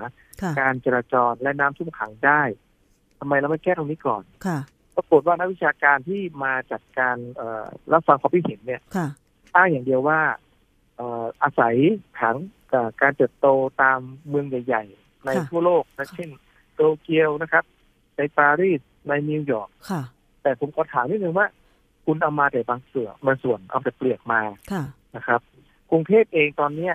[0.42, 2.42] ค่ะการจราจรและน้ำท่วมขังได้
[3.20, 4.60] ทำไมเราไม่แก้ตรงนี้ก่อนค่ะ
[4.96, 9.08] ปรากฏว่านักวิชาการที่มาจัดการเอ่อรับฟังความคิดเห็นเนี่ยค่ะ
[9.56, 10.20] อ้างอย่างเดียวว่า
[10.96, 11.76] เอ่ออาศัย
[12.18, 12.36] ผัง
[12.72, 13.48] กับการเติบโต
[13.82, 16.30] ตามเมืองใหญ่ ๆ ในค่ะทั่วโลกนะเช่น
[16.76, 17.64] โตเกียวนะครับ
[18.18, 20.02] ในปารีสในนิวยอร์กค่ะ
[20.42, 21.48] แต่ผมขอถามนิดนึงว่า
[22.06, 24.84] คุณเอามาแต่บางส่วนบางส่วนเอาแต่เปลือกมาค่ะ
[25.16, 25.42] นะครับ
[25.92, 26.94] กรุงเทพเองตอนเนี้ย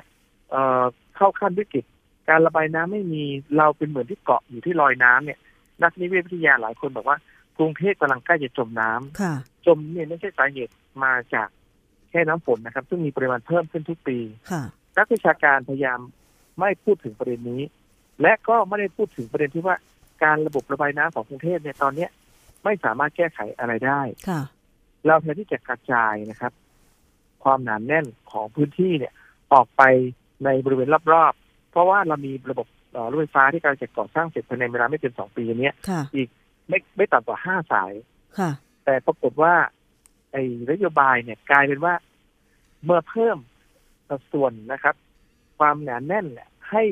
[0.51, 0.83] เอ่อ
[1.17, 1.85] เข้าขั้นวิกฤต
[2.29, 3.23] การระบายน้ำไม่มี
[3.57, 5.39] เราเป็นเหมือนที่เกาะอยู่ที่ลอยน้ำเนี่ย
[5.83, 7.19] นักนิเวศวิทยาหลายคนบอกว่า
[7.59, 9.35] กรุงเทพกำลังใกล้จะจมน้ำค่ะ
[9.67, 10.73] จมเนี่ยไม่ใช่สาเหตุ
[11.05, 11.49] มาจาก
[12.15, 14.19] แค่น้ำฝนนะครับ ซึ่งมีปริมาณเพิ่มขึ้นทุกปี
[14.51, 14.63] ค่ะ
[14.99, 16.01] นักวิชาการพยายาม
[16.61, 17.63] ไม่พูดถึงประเด็นนี้
[18.23, 19.77] และก็ไม่ได้พูดถึงประเด็นที่ว่า
[20.25, 22.11] การระบบระบายน้ำของกรุงเทพเนี่ยตอนเนี้ย
[22.65, 24.41] ไม่สามารถแก้ไขอะไรได้ค่ะ
[25.07, 26.53] เราแทนที่จะกระจายนะครับ
[27.45, 29.13] ความหนาแน่นของพื้นที่เนี่ย
[29.53, 29.83] ออกไป
[30.45, 36.03] ในบริเวณรอบๆ เพราะว่าเรามีระบบเอ่อรถไฟฟ้าที่กำลังจะก่อสร้างเสร็จภายในเวลาไม่เกินสองปีเนี้ยค่ะ
[36.69, 37.93] ไม่ไม่ต่ำกว่าห้าสาย
[38.39, 38.51] ค่ะ
[38.85, 39.55] แต่ปรากฏว่า
[40.35, 41.95] ไอ้นโยบายเนี่ยกลายเป็นว่า
[42.85, 43.39] เมื่อเพิ่ม
[44.09, 44.95] สัดส่วนนะครับ
[45.59, 46.83] ความหนาแน่นเนี่ยให้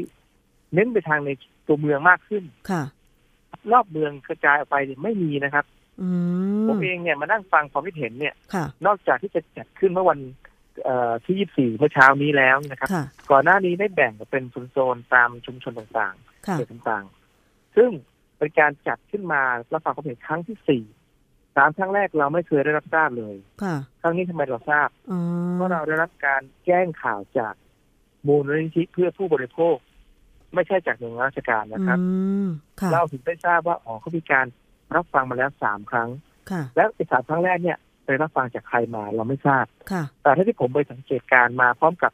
[0.75, 1.31] เน้นไปทางใน
[1.67, 2.83] ตัวเมืองมากขึ้นค่ะ
[3.73, 5.65] รอบเมืองกระจายออกไปเนี่ยไม่มีนะครับ
[6.01, 6.09] อื
[6.67, 10.19] ผมมเองเนี่ยมานั่งฟังความคิดเห็นเนี่ยค่ะนอกจากที่จะจัดขึ้นเมื่อวัน
[10.85, 17.91] เอ่อที่24เมื่อเช้านี้แล้วนะครับค่ะก่อนหน้านี้ได้แบ่งเป็นโซนๆตามชุมชนต่างๆค่ะเขตต่างๆ ซึ่ง
[18.39, 20.83] เป็นการจัดขึ้นมารับฟังความเห็นครั้งที่สี่
[21.57, 25.21] สามครั้งแรกเราไม่เคยได้รับทราบเลยค่ะครั้งนี้ทำไมเราทราบอ๋อ
[25.55, 27.55] เพราะเราได้รับการแจ้งข่าวจาก
[28.27, 29.77] มูลนิธิเพื่อผู้บริโภค
[30.55, 32.05] ไม่ใช่จากหน่วยงานราชการนะครับอื
[32.45, 32.49] ม
[32.81, 34.47] ค่ะเราถึงได้ทราบว่าอ๋อเขามีการ
[34.97, 36.09] รับฟังมาแล้วสามครั้ง
[36.51, 42.13] ค่ะแล้วไอ้สามครั้งแรกเนี่ยไปรับฟังจากใครมาเราไม่ทราบค่ะแต่ถ้าที่ผมไปสังเกตการณ์มาพร้อมกับ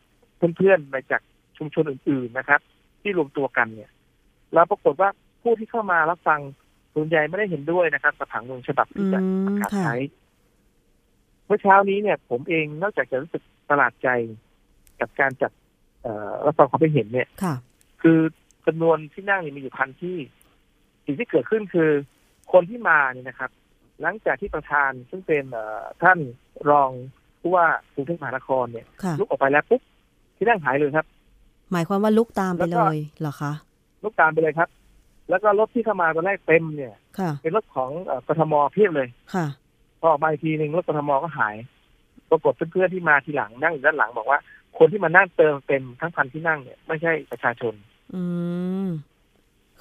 [0.57, 1.22] เพื่อนๆมาจาก
[1.59, 2.61] ชุมชนอื่น ๆนะครับ
[3.03, 3.90] ที่รวมตัวกันเนี่ย
[4.55, 5.11] เราปรากฏว่า
[5.42, 6.40] ผู้ที่เข้ามารับฟัง
[6.94, 9.96] ส่วนใหญ่ไม่ได้เห็นด้วยนะครับกับผังเมืองฉบับที่จะอืมประกาศค่ะใช้
[11.46, 14.09] เมื่อเช้านี้เนี่ย ผมเองนอกจากจะรู้สึกประหลาดใจ
[15.01, 15.53] กับการจัด
[16.03, 17.55] เอ่อรับฟังความคิดเห็นเนี่ยค่ะ
[18.03, 18.18] คือ
[18.66, 20.16] จำนวนที่นั่งเนี่ยมีอยู่พันที่
[21.05, 21.90] สิ่งที่เกิดขึ้นคือ
[22.53, 23.51] คนที่มาเนี่ยนะครับ
[24.03, 26.18] หลังจากที่ประธานซึ่งเป็นเอ่อท่าน
[26.70, 26.90] รอง
[27.40, 29.83] ผู้ว่ากรุงเทพมหานครเนี่ยค่ะลุกออกไปแล้วปุ๊บ
[30.37, 31.07] ที่นั่งหายเลยครับ
[31.72, 33.53] หมายความว่าลุกตามไปแล้วเลก็ยเหรอคะ
[34.03, 34.68] ลุกตามไปเลยครับ
[35.29, 39.47] แล้วก็รถที่เข้ามาตอนแรกเต็มเนี่ย ค่ะ เป็นรถของเอ่อกทมเพียบเลยค่ะ
[40.01, 41.57] พอออกมาอีกทีหนึ่งรถกทมก็หาย
[42.31, 44.38] ปรากฏเพื่อนๆที่มาทีหลังนั่งอยู่ด้านหลังบอกว่า
[44.79, 47.75] คนที่มานั่งเติมเต็มทั้งพันที่นั่งเนี่ยไม่ใช่ประชาชน
[48.14, 48.23] อื
[48.87, 48.88] ม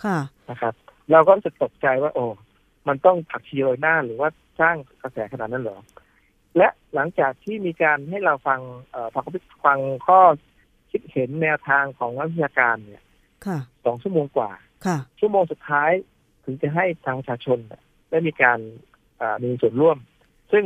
[0.03, 0.17] ค่ะ
[0.49, 0.73] นะครับ
[1.12, 2.25] เราก็รู้สึกตกใจว่า โอ้
[2.88, 4.29] มันต้องผักชีโรยหน้าหรือว่า
[4.60, 5.79] สร้างกระแสขนาดนั้นเหรอ
[6.57, 8.60] และหลังจากที่มีการให้เราฟัง
[8.91, 9.23] เอ่อฟัง
[9.65, 10.19] ฟังข้อ
[10.91, 13.03] คิดเห็นแนวทางของนักวิชาการเนี่ย
[13.45, 14.51] ค่ะสองชั่วโมงกว่า
[14.85, 15.91] ค่ะชั่วโมงสุดท้าย
[16.45, 18.59] ถึงจะให้ทางประชาชนเนี่ยได้มีการ
[19.17, 19.97] เอ่อมีส่วนร่วม
[20.51, 20.63] ซึ่ง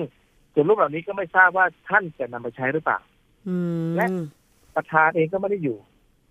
[0.54, 3.00] ส่วนร่วมเหล่านี้ก็ไม่ทราบว่าท่านจะนำไปใช้หรือเปล่า
[3.48, 4.06] อืมและ
[4.76, 5.78] ประธานเองก็ไม่ได้อยู่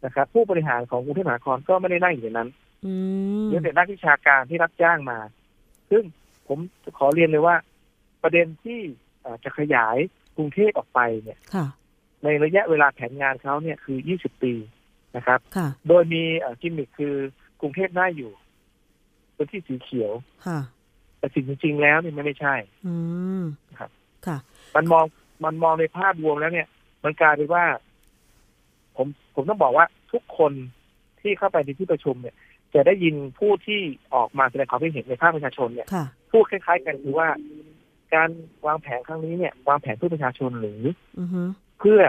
[0.04, 2.48] นะครับผู้บริหารของกรุงเทพมหานครก็ไม่ได้นั่งอยู่ในนั้น
[2.84, 2.92] อื
[3.42, 5.18] มเหลือแต่นักวิชาการที่รับจ้างมา
[5.90, 6.02] ซึ่ง
[6.48, 6.58] ผม
[6.98, 7.56] ขอเรียนเลยว่า
[8.22, 8.80] ประเด็นที่
[9.22, 9.96] เอ่อจะขยาย
[10.36, 11.66] กรุงเทพออกไปเนี่ยค่ะ
[12.24, 14.54] ในระยะเวลาแผนงานเขาเนี่ยคือ 20 ปี
[15.16, 17.14] นะครับค่ะโดยมีเอ่อกิมมิคคือ
[17.60, 18.30] กรุงเทพน่าอยู่
[19.36, 20.12] พื้นที่สีเขียว
[20.46, 20.58] ค่ะ
[21.18, 22.54] แต่สิ่งจริง ๆ แล้วเนี่ยมันไม่ใช่
[22.86, 22.94] อื
[23.40, 23.42] ม
[23.78, 23.90] ครับ
[24.26, 24.38] ค่ะ
[24.76, 25.04] มันมอง
[25.44, 26.68] มันมองในภาพรวมแล้วเนี่ย
[27.04, 27.64] มันกลายเป็นว่า
[28.96, 30.52] ผมผมต้องบอกว่าทุกคน
[31.20, 32.34] ที่เข้าไปในที่ประชุมเนี่ย
[32.74, 33.80] จะได้ยินผู้ที่
[34.14, 37.28] ออกมาแสดงความคิดเห็นในภาคประชาชนเนี่ยค่ะพูดคล้าย ๆ กันคือว่า
[38.14, 38.28] การ
[38.66, 40.82] วางแผนครั้งนี้เนี่ย วางแผนเพื่อประชาชนหรือ
[41.18, 41.42] อือฮึ
[41.78, 42.00] เพื่อ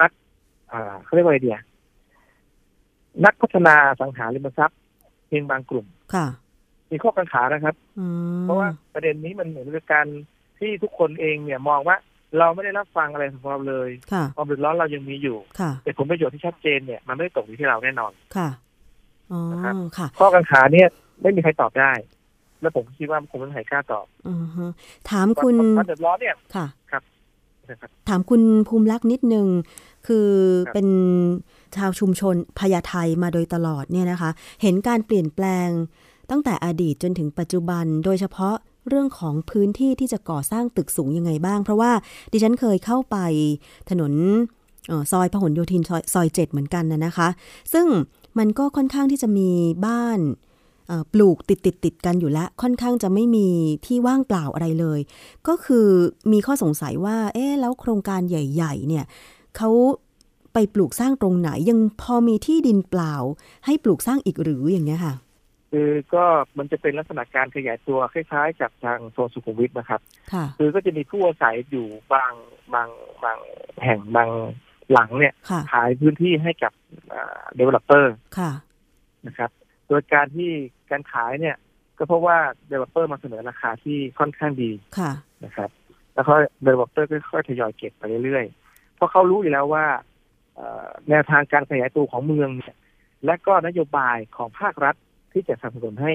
[0.00, 0.10] นัก
[0.72, 1.58] อ่าเขาเรียกว่าอะไรเดีย
[3.24, 4.78] นักพัฒนาสังหาริมทรัพย์
[5.28, 6.26] เพียงบางกลุ่มค่ะ
[6.90, 8.06] มีข้อกังขานะครับอื
[8.40, 10.06] มเพราะว่าประเด็นนี้มันเหมือนกับการ
[10.58, 11.96] ที่ทุกคนเองเนี่ยมองว่า
[12.38, 18.48] เราไม่ได้รับฟังอะไรของเราเลยค่ะความเดือดร้อนเรายังมีอยู่ค่ะแต่ผลประโยชน์ที่ชัดเจนเนี่ยมันไม่ได้ตกอยู่ที่เราแน่นอนค่ะ
[19.32, 20.88] อ๋อนะครับค่ะ ข้อกังขาเนี่ย
[21.22, 21.92] ไม่มีใครตอบได้
[22.60, 24.64] และผมคิดว่าคงไม่มีใครกล้าตอบอือฮึ
[25.10, 26.66] ถามคุณความเดือดร้อนเนี่ยค่ะ
[27.70, 29.46] นะครับ ถามคุณภูมิลักษณ์นิดนึง
[30.06, 30.28] คือ
[30.66, 30.86] ครับเป็น
[31.76, 34.30] ชาวชุมชนพญาไทมาโดยตลอดเนี่ยนะคะ
[34.62, 35.68] เห็นการเปลี่ยนแปลง
[36.30, 38.54] ตั้งแต่อดีตจนถึงปัจจุบัน โดยเฉพาะ
[38.88, 41.92] เรื่องของพื้นที่ที่จะก่อสร้างตึกสูงยังไงบ้าง เพราะว่า
[42.32, 43.16] ดิฉันเคยเข้าไป
[43.90, 44.12] ถนน
[44.90, 45.82] ออซอยพหลโยธิน
[46.14, 47.28] ซอยเจ็ดเหมือนกันนะนะคะ
[47.72, 47.86] ซึ่ง
[48.38, 49.50] มันก็ค่อนข้างที่จะมี
[49.86, 50.18] บ้าน
[50.90, 53.48] ออปลูกติดติดติดกันอยู่แล้ว ค่อนข้างจะไม่มี
[53.86, 55.00] ที่ว่างเปล่าอะไรเลย
[55.48, 55.86] ก็คือ
[56.32, 59.04] มีข้อสงสัยว่า เอ๊ะแล้วโครงการใหญ่ ๆ เนี่ย
[59.56, 59.70] เขา
[60.54, 63.14] ไปปลูกสร้างตรงไหนยังพอมีที่ดินเปล่า
[63.66, 65.14] ให้ปลูกสร้างอีกหรืออย่างเงี้ยค่ะ
[65.72, 66.24] คือก็
[66.58, 70.00] มันจะเป็นลักษณะการขยายตัวคล้ายๆกับทางโซนสุขุมวิทนะครับ
[70.32, 72.32] ค่ะคือก็จะมีผู้อาศัยอยู่บาง
[72.74, 72.88] บาง
[73.24, 73.38] บาง
[73.84, 74.30] แห่งบาง
[74.92, 76.72] หลังเนี่ยค่ะขายพื้นที่ให้กับ
[77.54, 78.52] developer ค่ะ
[79.26, 79.50] นะครับ
[79.88, 80.50] โดยการที่
[80.90, 81.56] การขายเนี่ย
[81.98, 82.36] ก็เพราะว่า
[82.68, 85.12] developer มาเสนอราคาที่ค่อนข้างดีค่ะ
[85.44, 85.70] นะครับ
[86.14, 90.13] แล้วก็ developer ก็ค่อยๆทยอยเก็บไปเรื่อยๆ เพราะเขารู้อยู่แล้วว่าเอ่อ
[91.08, 92.76] แนวทางการขยายตัวของเมืองเนี่ย
[93.26, 94.94] และก็นโยบายของภาครัฐ
[95.32, 96.12] ที่จะสนับสนุนให้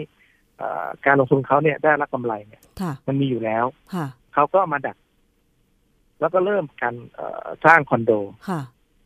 [0.58, 4.98] เอ่อการลงทุนเขาเนี่ยได้รับกำไรเนี่ยค่ะมันมีอยู่แล้วค่ะเขาก็มาดัก
[6.20, 8.12] แล้วก็เริ่มการเอ่อสร้างคอนโด
[8.50, 8.62] ค่ะ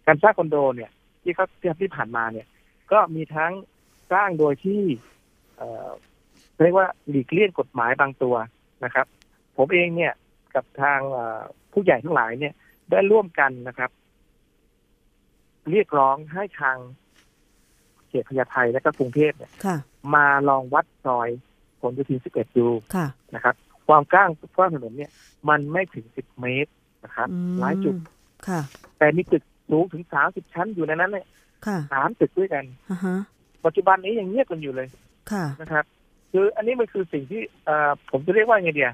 [0.07, 0.91] การสร้างคอนโดเนี่ย
[1.23, 2.47] ที่เขาที่ที่ผ่านมาเนี่ย
[2.91, 3.51] ก็มีทั้ง
[4.11, 4.81] สร้างโดยที่
[5.57, 5.89] เอ่อ
[6.63, 8.35] เรียกว่าหลีกเลี่ยงกฎหมายบางตัว
[8.83, 9.05] นะครับ
[9.57, 10.13] ผมเองเนี่ย
[10.55, 11.41] กับทางเอ่อ
[11.73, 12.53] ผู้ใหญ่ทั้งหลายเนี่ย
[12.91, 13.91] ได้ร่วมกันนะครับ
[15.71, 16.77] เรียกร้องให้ทาง
[18.09, 19.77] เขตพญาไทและก็กรุงเทพเนี่ยค่ะ
[20.15, 21.29] มาลองวัดซอย
[21.81, 23.55] ผลโยธิน 11 ดูค่ะนะครับ
[23.87, 25.11] ความกว้างกว้างถนนเนี่ย
[25.49, 26.71] มันไม่ถึง 10 เมตร
[27.05, 27.95] นะครับอืมหลายจุด
[28.47, 28.59] ค่ะ
[28.97, 31.25] แต่มีตึกสูงถึง 30 ชั้นอยู่ในนั้นเนี่ย
[31.65, 33.15] ค่ะสามตึกด้วยกันอ่าฮะ
[33.65, 34.87] ปัจจุบันนี้ยังเงียบกันอยู่เลย
[35.31, 35.85] ค่ะนะครับ
[36.31, 38.91] คืออันนี้มันคือสิ่งที่เอ่อผมจะเรียกว่าไงเดีย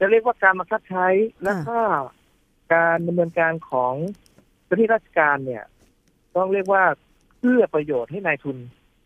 [0.00, 1.06] จะเรียกว่าการบังคับใช้
[1.42, 1.78] และก็
[2.74, 3.94] การดำเนินการของ
[4.29, 5.64] เจ้าหน้าที่ราชการเนี่ย
[6.36, 6.82] ต้องเรียกว่า
[7.38, 8.56] เพื่อประโยชน์ให้นายทุน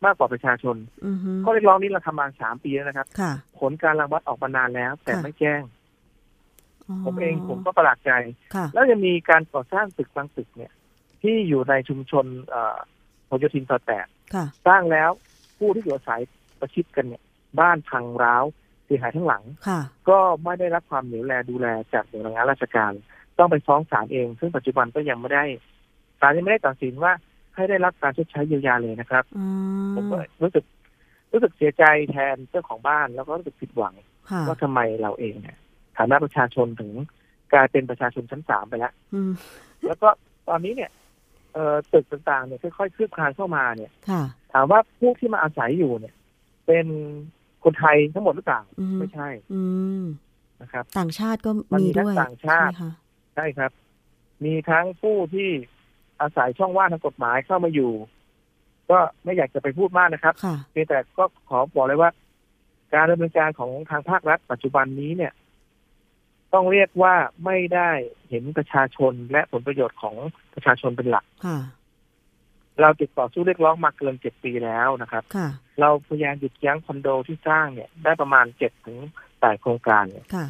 [0.04, 5.62] มากกว่าประชาชนอือฮึข้อเรียกร้องนี้เราทำมาสามปีแล้วนะครับค่ะผลการรังวัดออกมานานแล้ว แต่ค่ะไม่แจ้ง
[7.04, 8.12] ผมเองผมก็ประหลาดใจ
[8.54, 10.72] ค่ะแล้วยังมีการก่อสร้างตึกบางตึกเนี่ย
[11.22, 12.78] ที่อยู่ในชุมชนเอ่อ
[13.28, 15.10] พหลโยธินซอยแปดค่ะสร้างแล้ว
[15.58, 16.20] ผู้ที่อยู่อาศัย
[16.60, 17.22] ประชิดกันเนี่ย
[17.60, 18.44] บ้านพังร้าว
[18.84, 22.92] เสียหายทั้งหลังค่ะก็ไม่ได้รับความเหนียวแลดูแลจากหน่วยงานราชการ
[23.38, 25.44] ต้องไปฟ้องศาลเอง ซึ่งปัจจุบันก็ยังไม่ได้
[26.20, 27.12] ศาลยังไม่ได้ตัดสินว่า
[27.54, 29.44] ให้ได้รับการชดใช้เยียวยาเลยนะครับอื
[29.94, 30.64] ผมมก็รู้สึก
[31.32, 33.94] รู้สึกเสียใจแทนเจ้าของบ้าน แล้วก็รู้สึกผิดหวัง
[34.30, 35.56] ค่ะว่าทำไมเราเองเนี่ย
[35.98, 36.92] ฐานะประชาชนถึง
[37.52, 39.32] กลายเป็นประชาชนชั้นสามไปแล้วอืม
[39.86, 40.08] แล้วก็
[40.48, 40.90] ตอนนี้เนี่ย
[41.54, 46.14] เอ่อตึกต่างๆเนี่ยค่อยๆคืบคลานเข้ามาเนี่ยค่ะถามว่าผู้ที่มาอาศัยอยู่เนี่ย
[46.66, 46.86] เป็น
[47.64, 49.62] คนไทยทั้งหมดหรือเปล่าอืมไม่ใช่อื
[50.00, 50.04] ม
[50.60, 52.74] นะครับ ต่างชาติก็มันมีมีด้วยทั้งต่างชาติ
[53.34, 53.70] ใไหมคะใช่ครับ
[54.44, 55.50] มีทั้งผู้ที่
[56.20, 57.92] อาศัยช่องว่างทางกฎหมายเข้ามาอยู่
[58.90, 62.10] ก็ไม่อยากจะไปพูดมากนะครับค่ะเพียงแต่ก็ขอบอกเลยว่า
[62.94, 65.32] การดำเนินการของทางภาครัฐ ปัจจุบันนี้เนี่ย
[66.54, 67.90] ต้องเรียกว่าไม่ได้
[68.28, 70.16] เห็นประชาชนและผลประโยชน์ของ
[70.54, 71.58] ประชาชนเป็นหลักค่ะ
[72.80, 75.48] เราติดต่อสู้เรียกร้องมาเกินเจ็ดปีแล้วนะครับค่ะ
[75.80, 78.98] เราพยายามหยุดยั้งคอนโดที่สร้างเนี่ย ได้ประมาณเจ็ดถึง
[79.40, 80.46] แปดโครงการเนี่ยค่ะ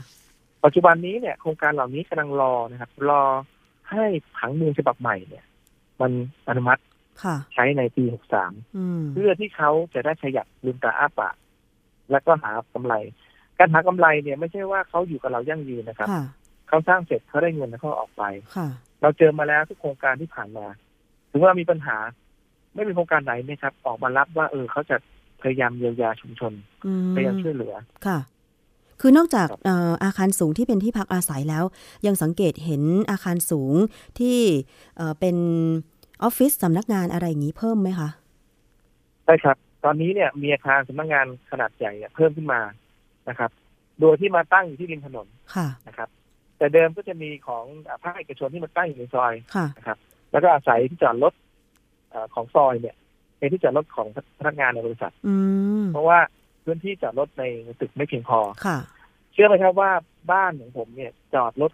[0.64, 3.22] ปัจจุบันนี้เนี่ยโครงการเหล่านี้กำลังรอนะครับ รอ
[3.90, 4.05] ให้
[4.37, 5.44] ผังเมืองฉบับใหม่เนี่ย
[6.00, 6.12] มัน
[6.48, 6.83] อนุมัติ
[7.22, 11.37] ค่ะใช้ในปีหกสามอืมเพื่อที่เขาจะได้ขยับลืมตาอ้าปาก
[12.11, 12.94] แล้วก็หากำไร
[13.59, 16.24] การหากำไรเนี่ยไม่ใช่ว่าเขาอยู่กับเรายั่งยืนนะครับค่ะ
[16.68, 18.22] เขาสร้างเสร็จเขาได้เงินแล้วเขาออกไป
[18.57, 18.68] ค่ะ
[19.03, 20.66] เราเจอมาแล้วทุกโครงการที่ผ่านมา
[21.31, 21.96] ถึงว่ามีปัญหา
[22.74, 24.96] ไม่มีโครงการไหนนะครับ ออกมารับว่า เออเขาจะ
[25.42, 26.53] พยายามเยียวยาชุมชน
[26.87, 27.74] อืมพยายามช่วยเหลือ
[28.07, 28.18] ค่ะ
[29.00, 31.64] คือนอกจากครับเอ่ออาคารสูงที่เป็นที่พักอาศัยแล้ว
[32.07, 33.74] ยังสังเกตเห็นอาคารสูง
[34.18, 34.38] ที่
[34.96, 35.37] เอ่อเป็น
[36.22, 38.09] ออฟฟิศสำนักงานอะไรอย่างนี้เพิ่มไหมคะ
[39.24, 42.61] ใช่ครับ ตอนนี้เนี่ยมีอาคารสำนักงานขนาดใหญ่เนี่ยเพิ่มขึ้นมา
[43.28, 43.50] นะครับ
[44.00, 46.09] โดยที่มาตั้งอยู่ที่ริมถนนค่ะนะครับ
[46.59, 47.64] แต่เดิมก็จะมีของ
[48.02, 49.98] ภาคเอกชนที่มาตั้งอยู่ในซอยค่ะนะครับ
[50.33, 51.33] แล้วก็อาศัยที่จอดรถ
[52.11, 52.96] เอ่อของซอยเนี่ย
[53.38, 55.35] เป็นที่จอดรถของพนักงานในบริษัทอื
[55.83, 56.18] มเพราะว่า
[56.64, 57.42] พื้นที่จอดรถใน
[57.81, 58.79] ตึกไม่เพียงพอค่ะ
[59.33, 59.90] เชื่อไหมครับว่า
[60.33, 61.72] บ้านของผมเนี่ยจอดรถ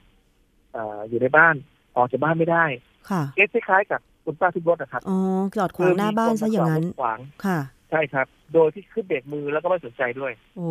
[0.72, 1.54] เอ่ออยู่ในบ้าน
[1.96, 2.64] ออกจากบ้านไม่ได้
[3.10, 5.18] ค่ะเคสคล้ายๆกับคุณป้าทุบรถนะครับอ๋อ
[5.58, 7.58] จอดขวางหน้าบ้านซะอย่างนั้นคืมีคมจดรถขวางค่ะ
[7.90, 10.70] ใช่ครับ โดยที่ขึ้นเบรกมือแล้วก็ไม่สนใจด้วย โอ้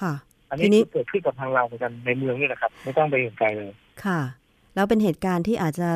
[0.00, 0.14] ค่ะ
[0.48, 3.70] อันทีนี้นี้คือเกิดขึ้นกับทางเราเหมือนกันในเมืองนี่แหละครับ ไม่ต้องไปอื่นไกลเลย
[4.04, 4.20] ค่ะ
[4.74, 5.88] แล้วเป็นเหตุการณ์ที่อาจจะ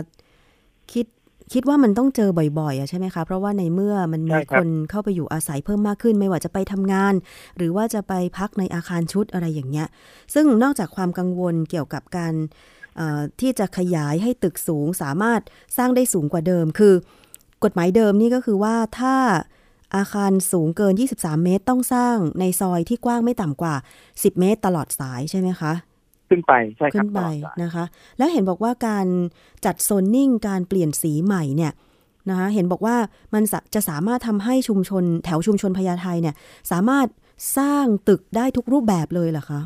[0.92, 1.06] คิด
[1.52, 7.14] คิดว่ามันต้องเจอบ่อยๆอะใช่ไหมคะ เพราะว่าในเมื่อมันมีใช่ครัคบนเข้าไปอยู่อาศัยเพิ่มมากขึ้น ไม่ว่าจะไปทำงาน
[7.56, 9.88] หรือว่าจะไปพักในอาคารชุดอะไรอย่างเงี้ย
[10.34, 12.34] ซึ่งนอกจากความกังวลเกี่ยวกับการ
[12.96, 15.40] เอ่อที่จะขยายให้ตึกสูงสามารถ
[15.76, 16.94] สร้างได้สูงกว่าเดิม คือ
[17.64, 19.16] กฎหมายเดิมนี่ก็คือว่าถ้า
[19.96, 23.74] อาคารสูงเกิน 23 เมตรต้องสร้างในซอยที่กว้างไม่ต่ำกว่า
[24.08, 25.72] 10 เมตรตลอดสายใช่ไหมคะ
[26.32, 27.84] ขึ้นไปใช่คขึ้รับนไปตลอดสายนะคะ
[28.18, 29.06] แล้วเห็นบอกว่าการ
[29.64, 31.72] จัดโซนนิ่งการเปลี่ยนสีใหม่เนี่ย
[32.30, 32.96] นะคะเห็นบอกว่า
[33.34, 36.34] มันสะจะสามารถทำให้ชุมชนแถวชุมชนพญาไทเนี่ย
[36.72, 37.06] สามารถ
[37.58, 39.60] สร้างตึกได้ทุกรูปแบบเลยเหรอคะ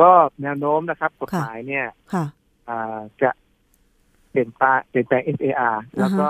[0.00, 0.10] ก็
[0.42, 2.24] แนวโน้มนะครับกฎหมายเนี่ยค่ะ
[2.68, 3.30] อ่าจะ
[4.30, 6.28] เปลี่ยนแปลงเปลี่ยนแปลง SAR แล้วก็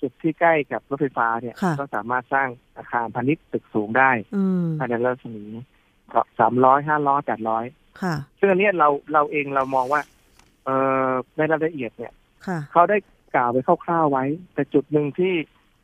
[0.00, 5.44] จุดที่ใกล้กับรถไฟฟ้าเนี่ยค่ะก็สามารถสร้างอาคารพาณิชย์ตึกสูงได้อืมภายในรัศมี
[6.38, 7.64] สามร้อยห้าร้อยแปดร้อย
[8.02, 10.00] ค่ะ ซึ่งอันเนี้ยเราเราเองเรามองว่า
[10.64, 10.74] เอ่
[11.08, 12.12] อในรายละเอียดเนี่ย
[12.46, 12.96] ค่ะ เขาได้
[13.34, 14.24] กล่าวไปคร่าวๆไว้
[14.54, 15.32] แต่จุดหนึ่งที่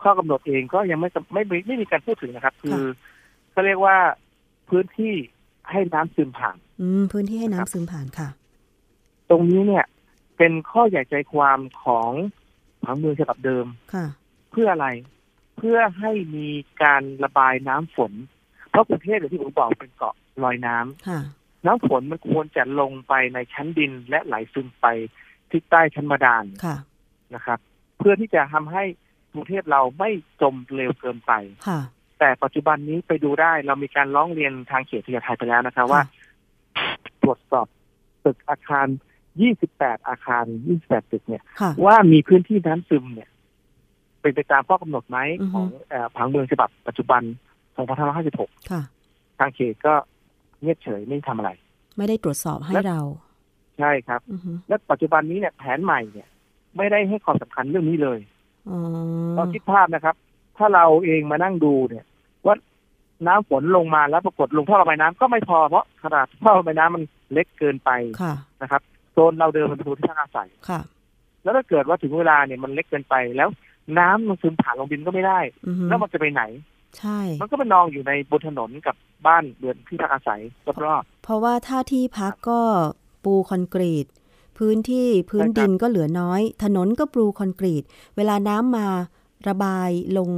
[0.03, 2.83] ข้อกำหนดเองก็ยังไม่ไม่ไม่ไม่มีการพูดถึงนะครับ คือ
[3.51, 3.97] เขาเรียกว่า
[4.69, 5.15] พื้นที่
[5.71, 8.29] ให้น้ำซึมผ่าน อืมพื้นที่ให้ครับน้ำซึมผ่านค่ะ
[9.31, 9.85] ตรงนี้เนี่ย
[10.37, 12.13] เป็นข้อใหญ่ใจความของ
[12.85, 14.07] ผังเมืองฉบับเดิมค่ะ
[14.51, 14.89] เพื่ออะไร
[15.59, 16.49] เพื่อให้มี
[16.83, 18.13] การระบายน้ำฝน
[18.71, 21.21] เพราะกรุงเทพอย่างที่ผมบอกเป็นเกาะลอยน้ำค่ะ
[21.67, 24.87] น้ำฝนมันควรจะลงไปในชั้นดินและไหลซึมไป
[25.51, 26.77] ที่ใต้ชั้นบาดาลค่ะ
[27.35, 27.59] นะครับ
[27.99, 28.85] เพื่อที่จะทำให้
[29.33, 30.11] กรุงเทพเราไม่
[30.43, 31.33] จมเร็วเกินไป
[31.69, 31.81] ค่ะ
[32.19, 36.03] แต่ปัจจุบันนี้ไปดูได้เรามีการร้องเรียนทางเขตพญาไทไปแล้วนะครับว่า
[37.23, 37.67] ตรวจสอบ
[38.25, 38.87] ตึกอาคาร
[39.49, 40.45] 28 อาคาร
[40.79, 43.29] 28 ตึกเนี่ยค่ะว่ามีพื้นที่น้ำซึมเนี่ย
[44.21, 47.23] เป็นไปตามข้อกำหนดไหมอือฮึของเอ่อผังเมืองฉบับปัจจุบัน
[47.97, 48.83] 2556ค่ะ
[49.39, 49.95] ทางเขตก็
[50.63, 51.51] เงียบเฉยไม่ทำอะไร
[51.97, 53.01] ไม่ได้ตรวจสอบให้และเรา
[53.79, 56.29] ใช่ครับอือฮึและปัจจุบันนี้เนี่ยแผนใหม่เนี่ย
[56.77, 58.19] ไม่ได้ให้ความสำคัญเรื่องนี้เลย
[58.69, 58.79] อ๋อ
[59.37, 60.15] เราคิดภาพนะครับ
[60.57, 62.05] ถ้าเราเองมานั่งดูเนี่ย
[62.47, 62.55] ว่า
[63.27, 67.03] น้ำฝนลงมาแล้วปรากฏลงท่อระบายน้ำก็ไม่พอเพราะขนาดท่อระบายน้ำมัน
[67.33, 67.91] เล็กเกินไป
[68.23, 68.83] ค่ะนะครับ
[69.13, 70.81] โซนเราเดินมันเป็นโซนที่พักอาศัยค่ะ
[71.43, 73.49] แล้วถ้าเกิดว่าถึงเวลาเนี่ยมันเล็กเกินไปแล้ว
[73.99, 76.43] น้ำมันซึมผ่านลงดินก็ไม่ได้อือฮึแล้วมันจะไปไหน
[76.99, 80.41] ใช่ มันก็ไปนองอยู่ในบนถนนกับบ้านเรือนที่พักอาศัย
[80.85, 82.61] รอบเพราะว่าถ้าที่พักก็
[83.25, 84.07] ปูคอนกรีต
[84.59, 87.83] พื้นที่พื้นใช่ครับดินก็เหลือน้อย ถนนก็ปูคอนกรีต
[88.17, 88.87] เวลาน้ำมา
[89.49, 90.31] ระบายลง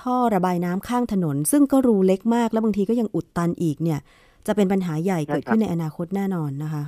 [0.00, 4.00] ท่อระบายน้ำข้างถนน ซึ่งก็รูเล็กมากแล้วบางทีก็ยังอุดตันอีกเนี่ย
[4.46, 6.84] จะเป็นปัญหาใหญ่เกิดขึ้นในอนาคตแน่นอนนะคะ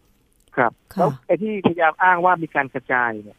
[0.00, 3.38] ๆครับค่ะแล้วไอ้ที่พยายามอ้างว่ามีการกระจายเนี่ย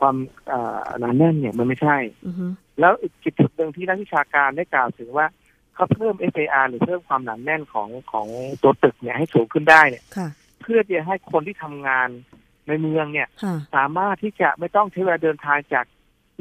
[0.00, 0.16] ความ
[0.48, 2.46] เอ่อหนาแน่นเนี่ยมันไม่ใช่อือฮึ
[2.80, 5.26] แล้วอีกจุดหนึ่งที่นักวิชาการได้กล่าวถึงว่า
[5.74, 8.26] เขาเพิ่ม FAR หรือเพิ่มความหนาแน่นของของ
[8.62, 10.28] ตัวตึกเนี่ยให้สูงขึ้นได้เนี่ยค่ะ
[10.60, 12.08] เพื่อที่จะให้คนที่ทำงาน
[12.68, 15.84] ในเมืองเนี่ยค่ะสามารถที่จะไม่ต้องใช้เวลาเดินทางจาก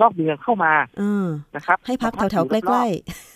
[0.02, 2.86] นอกเมืองเข้ามาเออนะครับ ให้พักแถวๆใกมาล้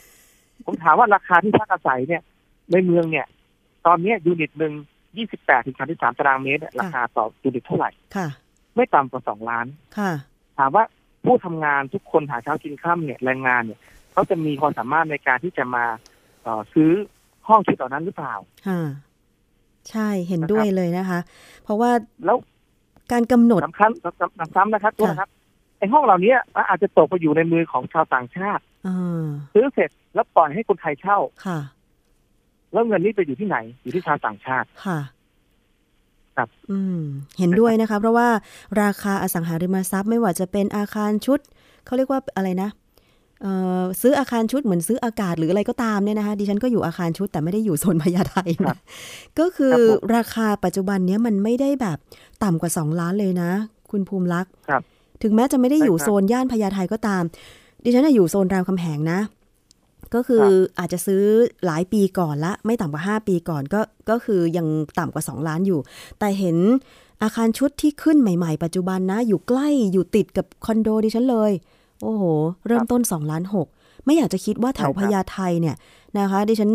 [0.08, 2.22] ๆผมถามว่าราคาที่พักอาศัยเนี่ย
[2.72, 3.26] ในเมืองเนี่ย
[3.86, 4.74] ตอนเนี้ยยูนิตหนึ่ง
[5.20, 8.28] 28ถึง33ตารางเมตรเนี่ยราคาต่อยูนิตเท่าไหร่ๆค่ะ
[8.76, 9.66] ไม่ต่ำกว่า2ล้าน
[9.98, 10.12] ค่ะ
[10.58, 10.84] ถามว่า
[11.26, 13.80] ผู้ทำงานทุกคนหาเช้ากินข้ามเนี่ยแรงงานเนี่ย
[14.14, 15.86] เขาจะมีความสามารถในการที่จะมา
[16.44, 16.92] เอ่อซื้อ
[17.48, 18.34] ห้องชุดเหล่านั้นหรือเปล่า
[18.68, 18.82] ค่ะ
[19.90, 21.20] ใช่เห็นนะครับด้วยเลยนะคะ
[21.64, 21.92] เพราะว่า
[22.26, 22.38] แล้ว
[23.12, 25.30] การกำหนดสำคัญสำสำซ้ำนะครับตัวนะครับ
[25.80, 26.34] ไอ้ห้องเหล่านี้
[26.70, 28.90] อาจจะตกไปอยู่ในมือของชาวต่างชาติเอ
[29.24, 31.60] อซื้อเสร็จแล้วปล่อยให้คนไทยเช่าค่ะ
[32.74, 35.00] แล้วเงินนี้ไปอยู่ที่ไหน อยู่ที่ชาวต่างชาติค่ะ
[36.38, 37.00] ครับอืม
[37.40, 38.28] เห็นด้วยนะคะ เพราะว่า
[38.82, 41.40] ราคาอสังหาริมทรัพย์ไม่ว่าจะเป็นอาคารชุด
[41.86, 42.70] เขาเรียกว่าอะไรนะ
[43.42, 48.78] เอ่อซื้ออาคารชุดเหมือนซื้ออากาศหรืออะไรก็ตามเนี่ยนะคะดิฉันก็อยู่อาคารชุดแต่ไม่ได้อยู่โซนพญาไทครันะบ
[49.40, 51.98] ก็คือครับผมราคาปัจจุบันเนี้ยมันไม่ได้แบบ
[52.44, 53.52] ต่ำกว่า 2 ล้านเลยนะ
[53.92, 54.82] คุณภูมิลักษณ์ครับ
[55.24, 57.24] ถึงแม้จะไม่ได้อยู่ใช่ครับโซนย่านพญาไทก็ตาม
[57.84, 59.20] ดิฉันน่ะอยู่โซนรามคำแหงนะ
[60.14, 60.44] ก็คือ
[60.80, 61.24] อาจจะซื้อ
[61.66, 64.68] หลายปีก่อนละ ไม่ต่ำกว่า 5 ปีก่อนก็ก็คือยัง
[65.00, 65.80] ต่ำกว่า 2 ล้านอยู่
[66.20, 66.58] แต่เห็น
[67.24, 71.52] อาคารชุดที่ขึ้นใหม่ๆ ปัจจุบันนะ อยู่ใกล้อยู่ติดกับคอนโดดิฉันเลย
[72.04, 72.24] โอ้โห
[72.68, 73.44] เริ่มต้น 2 ล้าน
[73.76, 75.76] 6 ไม่อยากจะคิดว่าแถวใช่ครับพญาไทเนี่ย
[76.20, 76.72] นะคะ ดิฉัน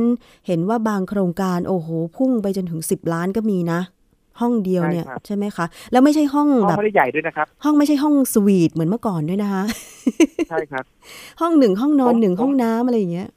[0.47, 3.80] เห็นว่าบางโครงการโอ้โห พุ่งไปจนถึง 10 ล้านก็มีนะ
[4.41, 9.64] ห้องเดียวเนี่ยใช่ครับใช่ไหมคะ แล้วไม่ใช่ห้องห้องแบบไม่ได้ใหญ่ด้วยนะครับ ห้องไม่ใช่ห้องสวีทเหมือนเมื่อก่อนด้วยนะคะ
[10.49, 10.85] ใช่ครับ
[11.41, 13.28] ห้องหนึ่งห้องนอนผมหนึ่งผมห้องน้ำอะไรอย่างเงี้ย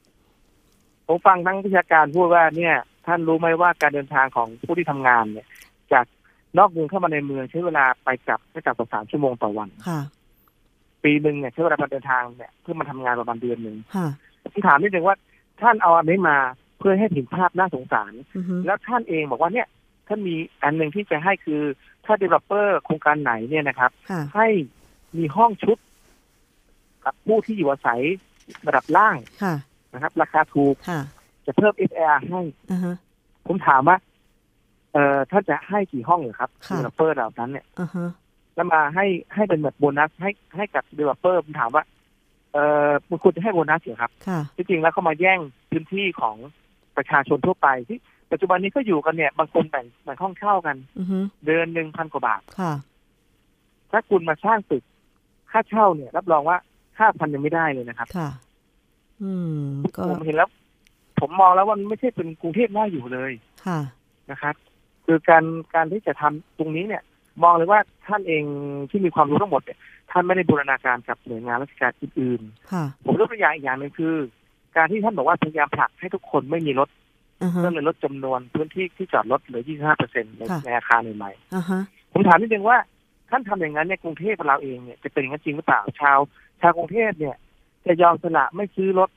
[1.08, 2.76] ผมฟังทั้งวิชาการพูดว่าเนี่ย
[3.06, 5.48] ท่านรู้ไหมว่าการเดินทางของผู้ที่ทำงานเนี่ย
[5.94, 6.06] จาก
[6.58, 10.00] นอกเมืองเข้ามาในเมืองใช้เวลาไปกลับไม่ต่ำกว่าสามชั่วโมงต่อวันค่ะ
[11.04, 14.08] ปีหนึ่งเนี่ยใช้เวลาการเดินทางเนี่ยเพื่อมาทำงานประมาณเดือนหนึ่งค่ะ
[14.54, 15.16] ผมถามนิดนึงว่า
[15.62, 16.38] ท่านเอาอันนี้มา
[16.80, 19.68] เพื่อให้เห็นภาพน่าสงสารอือฮึแล้วท่านเองบอกว่าเนี่ย
[20.08, 21.62] ท่านมีอันหนึ่งที่จะให้คือ
[22.06, 24.48] ถ้า developer โครงการไหนเนี่ยนะครับ ค่ะ ให้
[25.18, 25.78] มีห้องชุด
[27.06, 28.02] กับผู้ที่อยู่อาศัย
[28.68, 29.56] ระดับล่างค่ะ
[29.94, 31.02] นะครับ ราคาถูกค่ะ
[31.46, 32.42] จะเพิ่ม FR ให้
[32.72, 32.96] อ่าฮะ
[33.48, 33.98] ผมถามว่า
[34.94, 38.10] เอ่อท่านจะให้กี่ห้องเหรอครับ ค่ะ developer เหล่านั้นเนี่ย อ่าฮะ
[38.56, 41.84] แล้วมาให้ให้เป็นแบบโบนัสให้ให้กับ developer ผมถามว่า
[42.54, 45.40] เอ่อมันควรจะให้โบนัสเหรอครับ ค่ะ ที่จริงแล้วเขามาแย่ง
[45.72, 46.36] พื้นที่ของ
[46.98, 48.00] ประชาชนทั่วไปที่
[48.32, 52.74] ปัจจุบันนี้ก็อยู่กันเนี่ย บางคนแบ่งแบ่งห้องเช่ากันอือฮึเดือนหนึ่งพันกว่าบาทค่ะ
[53.92, 54.84] ถ้าคุณมาสร้างตึก
[55.52, 56.58] ค่าเช่าเนี่ย รับรองว่า
[57.00, 58.30] ห้าพันยังไม่ได้เลยนะครับ ค่ะ
[59.22, 59.60] อืม
[59.96, 60.50] ก็ผมเห็นแล้ว
[61.20, 63.32] ผมมองแล้วว่ามันไม่ใช่เป็นกรุงเทพน่าอยู่เลย
[63.66, 63.80] ค่ะ
[64.32, 64.56] นะครับ
[65.06, 65.44] คือการ
[65.76, 67.04] การที่จะทำตรงนี้เนี่ย
[67.44, 68.44] มองเลยว่าท่านเอง
[68.90, 69.80] ที่มีความรู้ทั้งหมดเนี่ย
[70.12, 74.14] ท่านไม่ได้บูรณาการกับหน่วยงานราชการอื่นค่ะๆผมยกตัวอย่างอีกอย่างหนึ่งคือ
[74.76, 76.90] การที่ท่านบอกว่าพยายามผลักให้ทุกคนไม่มีรถ
[77.42, 82.78] อ่าฮะเพื่อเลยลดจำนวนพื้นที่ที่จอดรถเหลือ 25เปอร์เซ็นต์ค่ะในอาคารใหม่อ่าฮะๆผมถามนิดนึงว่า
[83.30, 86.20] ท่านทำอย่างนั้นเนี่ยกรุงเทพเราเองเนี่ยจะเป็นอย่างนั้นจริงหรือเปล่าชาว
[86.62, 87.36] ชาวกรุงเทพเนี่ย
[87.86, 89.10] จะยอมสละไม่ซื้อรถ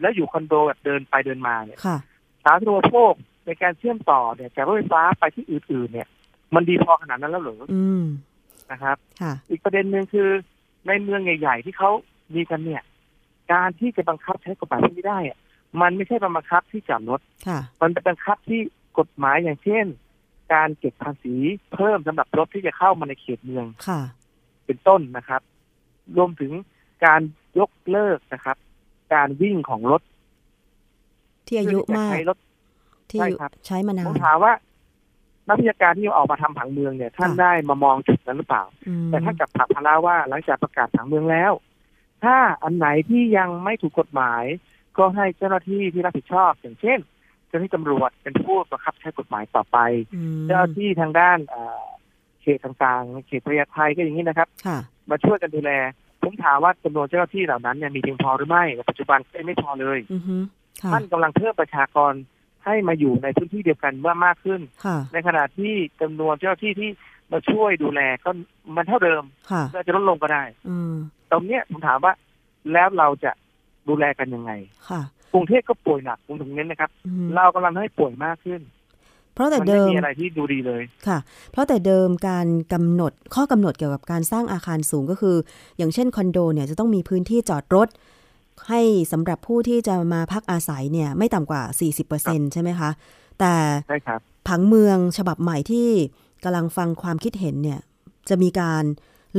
[0.00, 1.96] แล้วอยู่คอนโดแบบเดินไปเดินมาเนี่ยค่ะ
[2.44, 3.14] สาธารณูปโภค
[3.46, 6.08] ในการเชื่อมต่อเนี่ยจากรถไฟฟ้าไปที่อื่น ๆ เนี่ย
[6.54, 8.04] มันดีพอขนาดนั้นแล้วเหรืออืม
[8.70, 10.28] นะครับค่ะอีกประเด็นหนึ่งคือ
[10.86, 11.90] ในเมืองใหญ่ ๆ ที่เขา
[12.34, 12.82] มีกันเนี่ย
[13.52, 15.38] การที่จะบังคับใช้กฎหมายพวกนี้ได้อะ
[15.80, 18.60] มันไม่ใช่บังคับที่จอดรถค่ะมันเป็นบังคับที่
[18.98, 19.84] กฎหมายอย่างเช่น
[20.54, 21.34] การเก็บภาษี
[21.74, 24.00] เพิ่มสำหรับรถที่จะเข้ามาในเขตเมืองค่ะ
[24.66, 25.42] เป็นต้นนะครับ
[26.16, 26.52] รวมถึง
[27.04, 27.20] การ
[27.58, 28.56] ยกเลิกนะครับ
[29.14, 30.02] การวิ่งของรถ
[31.46, 32.38] ที่อายุเพื่ที่จะมากใช้รถ
[33.10, 34.52] ที่ใช่ครับใช้มานานผมถามว่า
[35.48, 41.52] นักวิชาการที่ออกมาทำผังเมืองเนี่ย ท่านค่ะได้มามองจุดนั้นหรือเปล่าอืมแต่ท่านกลับผลักภาระว่าหลังจากประกาศผังเมืองแล้ว
[42.24, 44.44] ถ้าอันไหนที่ยังไม่ถูกกฎหมาย
[44.98, 46.98] ก็ให้เจ้าหน้าที่ที่รับผิดชอบ อย่างเช่น
[47.48, 49.78] เจ้าหน้าที่ตำรวจเป็นผู้บังคับใช้กฎหมายต่อไป
[50.14, 51.84] อืมเจ้าหน้าที่ทางด้านเอ่อ
[52.42, 54.78] เขตต่างๆ เขตพญาไทก็อย่างนี้นะครับค่ะ
[55.10, 55.72] มาช่วยกันดูแล
[56.22, 60.36] ผมถามว่าจำนวนเจ้าหน้าที่เหล่านั้นเนี่ยมีเพียงพอหรือไม่ในปัจจุบันก็ยังไม่พอเลยอือฮึ
[60.82, 62.12] ค่ะท่านกำลังเพิ่มประชากร
[62.64, 66.90] ให้มาอยู่ในพื้นที่เดียวกันเมื่อมากขึ้นค่ะในขณะที่จำนวนเจ้าหน้าที่ที่
[67.32, 68.30] มาช่วยดูแลก็
[68.76, 70.94] มันเท่าเดิมค่ะก็จะลดลงก็ได้อืม
[71.30, 72.12] ตรงเนี้ยผมถามว่า
[72.72, 73.32] แล้วเราจะ
[73.88, 74.52] ดูแลกันยังไง
[74.88, 75.00] ค่ะ
[75.32, 78.60] กรุงเทพก็ป่วยหนักผมถึงเน้นนะครับอืมเรากำลังให้ป่วยมากขึ้น
[79.34, 81.18] เพราะแต่มันเดิไม่มมีอะไรที่ดูดีเลยค่ะ
[81.50, 85.36] เพราะแต่เดิมการกำหนดข้อกำหนดเกี่ยวกับการสร้างอาคารสูงก็คือ
[85.78, 87.88] อย่างเช่นคอนโดเนี่ยจะต้องมีพื้นที่จอดรถ
[88.68, 88.80] ให้
[89.12, 91.62] สำหรับผู้ที่จะมาพักอาศัยเนี่ยไม่ต่ำกว่า
[92.08, 92.90] 40%ใช่ไหมคะ
[93.40, 93.54] แต่
[93.88, 95.88] ใช่ครับผังเมืองฉบับใหม่ที่
[96.44, 97.80] กำลังฟังความคิดเห็นเนี่ย
[98.28, 98.84] จะมีการ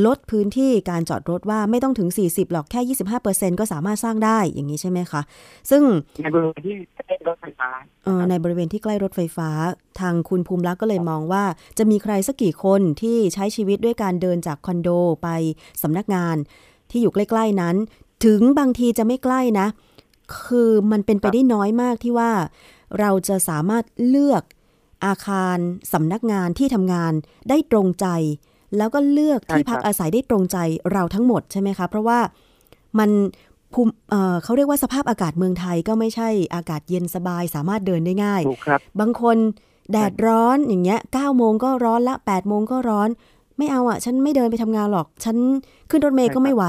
[0.06, 5.22] ลดพื้นที่การจอดรถว่าไม่ต้องถึง 40 หรอกแค่ 25%ก็สามารถสร้างได้อย่างนี้ใช่ไหมคะ
[5.70, 5.84] ซึ่ง
[6.24, 7.70] ในบริเวณที่ใกล้รถไฟฟ้า
[8.06, 9.50] เอ่อในบริเวณที่ใกล้รถไฟฟ้า
[10.00, 11.44] ทางคุณภูมิลักษณ์ก็เลยมองว่า
[11.78, 14.90] จะมีใครสักกี่คนที่ใช้ชีวิตด้วยการเดินจากคอนโด
[15.24, 15.28] ไป
[15.82, 16.36] สำนักงาน
[16.92, 17.76] ที่อยู่ใกล้ ๆนั้น
[18.26, 19.68] ถึงบางทีจะไม่ใกล้นะ
[20.46, 22.32] คือมันเป็นไปได้น้อยมากที่ว่า
[23.00, 24.44] เราจะสามารถเลือก
[25.06, 25.58] อาคาร
[25.94, 27.14] สำนักงานที่ทำงาน
[27.50, 28.08] ได้ตรงใจ
[28.78, 30.58] แล้วก็เลือกที่ใช่ครับพักอาศัยได้ตรงใจ
[30.92, 32.20] เราทั้งหมดใช่ไหมคะ เพราะว่า
[33.00, 33.10] มัน
[33.74, 39.38] ภูมิเอ่อเขาเรียกว่าสภาพอากาศเมืองไทยก็ไม่ใช่อากาศเย็นสบายสามารถเดินได้ง่ายถูกครับ บางคน
[39.92, 43.10] แดดร้อนอย่างเงี้ยเก้าโมงก็ร้อนละแปดโมงก็ร้อน
[43.58, 45.38] ไม่เอาอะ ฉันไม่เดินไปทำงานหรอก ฉัน
[45.90, 46.64] ขึ้นรถเมล์ก็ไม่ไหว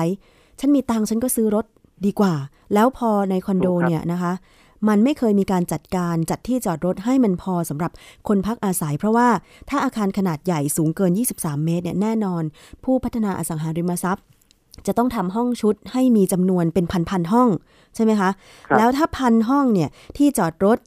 [0.60, 1.64] ฉันมีตังค์ฉันก็ซื้อรถ
[2.06, 2.34] ดีกว่า
[2.74, 4.32] แล้วพอในคอนโดถูกครับเนี่ยนะคะ
[4.88, 7.92] มันไม่เคยมีการจัดการจัดที่จอดรถให้มันพอสำหรับ
[8.28, 9.28] คนพักอาศัย เพราะว่า
[9.70, 12.42] ถ้าอาคารขนาดใหญ่สูงเกิน 23 เมตรเนี่ยแน่นอน
[12.84, 14.24] ผู้พัฒนาอสังหาริมทรัพย์
[14.86, 17.48] จะต้องทำห้องชุดให้มีจำนวนเป็นพันๆห้อง
[17.94, 18.30] ใช่ไหมคะ
[18.68, 20.78] ครับแล้วถ้าพันห้องเนี่ยที่จอดรถ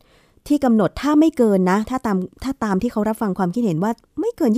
[0.48, 4.52] ที่กำหนดถ้าไม่เกินนะ ถ้าตามถ้าตามที่เขารับฟังความคิดเห็นว่าไม่เกิน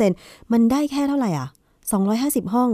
[0.00, 1.48] 25%มันได้แค่เท่าไหร่อะ
[2.00, 2.70] 250 ห้อง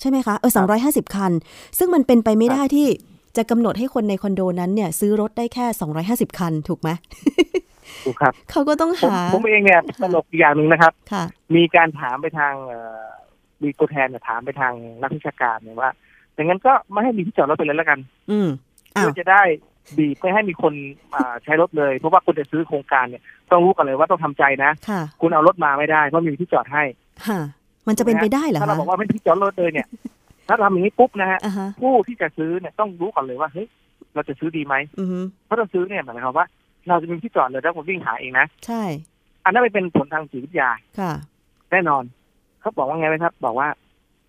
[0.00, 0.52] ใช่ไหมคะเออ
[0.82, 1.32] 250 คัน
[1.78, 2.86] ซึ่งมันเป็นไปไม่ได้ที่
[3.38, 5.66] จะกำหนดให้คนในคอนโดนั้นเนี่ย ซื้อรถได้แค่
[6.32, 6.90] 250 คัน ถูกไหม
[8.04, 11.24] ถูกครับ เขาก็ต้องผมหา ผมเองเนี่ยตลกอีกอย่างหนึ่งนะครับค่ะ
[11.56, 13.06] มีการถามไปทางเอ่อ
[13.62, 14.72] มีตัวแทนเนี่ยถามไปทาง
[15.02, 15.90] นักวิชาการเนี่ยว่า
[16.34, 17.98] อย่างนั้นก็ไม่ให้มีที่จอดรถไปเลยแล้วกัน
[18.30, 18.48] อืม
[18.96, 19.42] อ้าเพื่วอจะได้
[19.98, 20.72] บีบไม่ให้มีคน
[21.14, 26.82] อ่าใช้รถเลย เพราะว่าคนจะซื้อโครงการเนี่ยต้องรู้กันเลยว่าต้องทำใจนะค่ะคุณเอารถมาไม่ได้เพราะไมมีที่จอดให้
[27.26, 27.40] ค่ะ
[27.88, 29.86] มันจะเป็นไปได้เหรอถ้าเราคะบอกว่าไม่มีที่จอดรถเลยเนี่ย
[30.48, 33.66] ถ้าทำอย่างนี้ปุ๊บนะฮะ อ่าฮะ ผู้ที่จะซื้อเนี่ยต้องรู้ก่อนเลยว่าเฮ้ย
[34.14, 36.46] เราจะซื้อดีไหมอือฮึเพราะเราซื้อเนี่ยหมายความว่า
[36.88, 38.82] เราจะมีที่จอดเลยแล้วผมวิ่งหาเองนะใช่
[39.44, 40.70] อันนั้นเป็นผลทางจิตวิทยา
[41.00, 41.12] ค่ะ
[41.70, 42.02] แน่นอน
[42.60, 43.68] เขาบอกว่าไงไหมครับ บอกว่า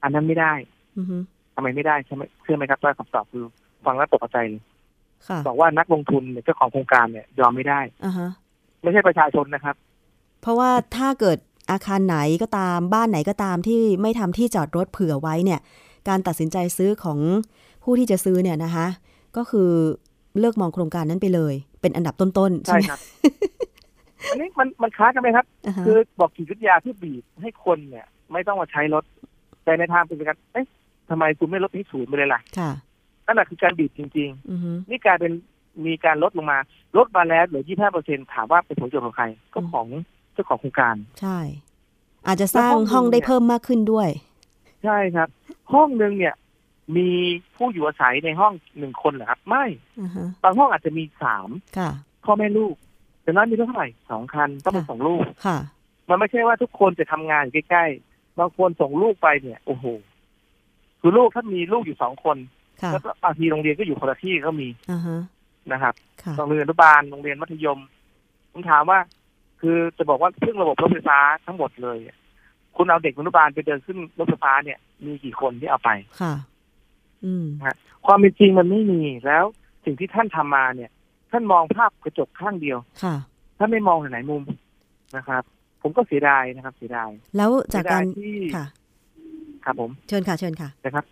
[0.03, 0.53] อันนั้นไม่ได้
[0.97, 1.17] อือฮึ
[1.55, 3.43] ทำไมไม่ได้ใช่ไหมเชื่อไหมครับว่าคำตอบคือ
[3.85, 4.61] ฟังแล้วตกใจเลย
[5.27, 8.29] ค่ะบอกว่านักลงทุนเนี่ยเจ้าของโครงการเนี่ยยอมไม่ได้ อ่าฮะ
[8.81, 9.75] ไม่ใช่ประชาชนนะครับ
[10.41, 11.37] เพราะว่าถ้าเกิด
[11.71, 15.59] อาคารไหนก็ตามบ้านไหนก็ตามที่ไม่ทำที่จอดรถเผื่อไว้เนี่ย
[16.07, 17.19] การตัดสินใจซื้อของ
[17.83, 18.87] ผู้ที่จะซื้อเนี่ยนะคะ
[19.37, 19.69] ก็คือ
[20.39, 22.99] เลิกมองโครงการนั้นไปเลย เป็นอันดับต้นๆ ใช่ใช่ไหมครับ
[24.31, 29.03] อันนี้มันมันค้ากันไหมครับอ่าฮะคือบอกจิตวิทยาที่บีบให้คนเนี่ย ไม่ต้องมาใช้รถ
[29.63, 30.65] แต่ในทางเป็นการเอ๊ะ
[31.09, 32.71] ทำไมคุณไม่ลดที่ศูนย์ไปเลยล่ะค่ะ
[33.25, 35.31] นั่นแหละคือการบีบจริงอือฮึๆนี่กลายเป็น
[35.85, 36.57] มีการลดลงมา
[36.97, 39.87] ลดมาแล้วเหลือ25เปอร์เซ็นถามว่าเป็นผลประโยชน์ของใคร ก็ของ
[40.33, 41.39] เจ้าของโครงการ ใช่
[42.27, 44.09] อาจจะสร้างแล้วห้องห้องได้เนี่ยเพิ่มมากขึ้นด้วย
[44.83, 45.29] ใช่ครับ
[45.73, 46.35] ห้องหนึ่งเนี่ย
[46.97, 47.09] มี
[47.55, 49.65] ผู้อยู่อาศัยในห้องหนึ่งคนเหรอครับ ไม่
[49.99, 51.89] อ่าฮะบางห้องอาจจะมีสามค่ะ
[52.25, 52.75] พ่อแม่ลูก
[53.23, 55.57] แต่นั้นมีเท่าไหร่สองคันต้องเป็นค่ะสองลูกค่ะ
[56.09, 59.85] มันไม่ใช่ว่าทุกคนจะทำงานอยู่ใกล้ๆบางคนส่งลูกไปเนี่ย โอ้โห
[60.99, 62.37] คือลูกถ้ามีลูกอยู่สองคน
[62.81, 65.21] ค่ะแล้วก็บางทีโรงเรียนก็อยู่คนละที่ก็มีอ่าฮะ
[65.71, 65.93] นะครับ
[66.23, 67.79] ค่ะโรงเรียนอนุบาลโรงเรียนมัธยม
[68.51, 68.99] ผมถามว่า
[69.61, 71.97] คือจะบอกว่าพึ่งระบบรถไฟฟ้าทั้งหมดเลย
[72.75, 75.91] คุณเอาเด็กอนุบาลไปเดินขึ้นรถไฟฟ้าเนี่ย มีกี่คนที่เอาไป
[76.21, 76.33] ค่ะ
[77.25, 77.45] อืม
[78.05, 79.45] ความเป็นจริงมันไม่มีแล้ว
[79.85, 80.91] สิ่งที่ท่านทำมาเนี่ย
[81.31, 83.15] ท่านมองภาพกระจกข้างเดียวค่ะ
[83.57, 84.43] ท่านไม่มองหลายๆมุม
[85.15, 85.43] นะครับ
[85.81, 88.65] ผมก็เสียดายนะครับ เสียดาย แล้วจากการเสียดยที่ค่ะ
[89.65, 91.05] ครับผม เชิญค่ะ เชิญค่ะนะครับ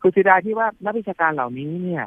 [0.00, 2.04] คือเสียดายที่ว่านักวิชาการเหล่านี้เนี่ย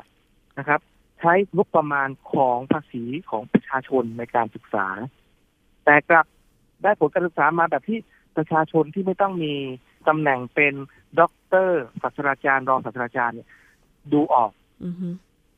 [0.58, 0.80] นะครับ
[1.20, 4.88] ใช้งบประมาณของภาษีของประชาชนในการศึกษา
[5.86, 6.26] แต่กลับ
[6.84, 8.00] ได้ผลการศึกษามาแบบที่
[8.38, 9.54] ประชาชนที่ไม่ต้องมี
[10.08, 10.74] ตำแหน่งเป็น
[11.20, 13.48] ด็อกเตอร์ศาสตราจารย์รองศาสตราจารย์เนี่ย
[14.14, 14.52] ดูออก
[14.86, 15.08] อือฮึ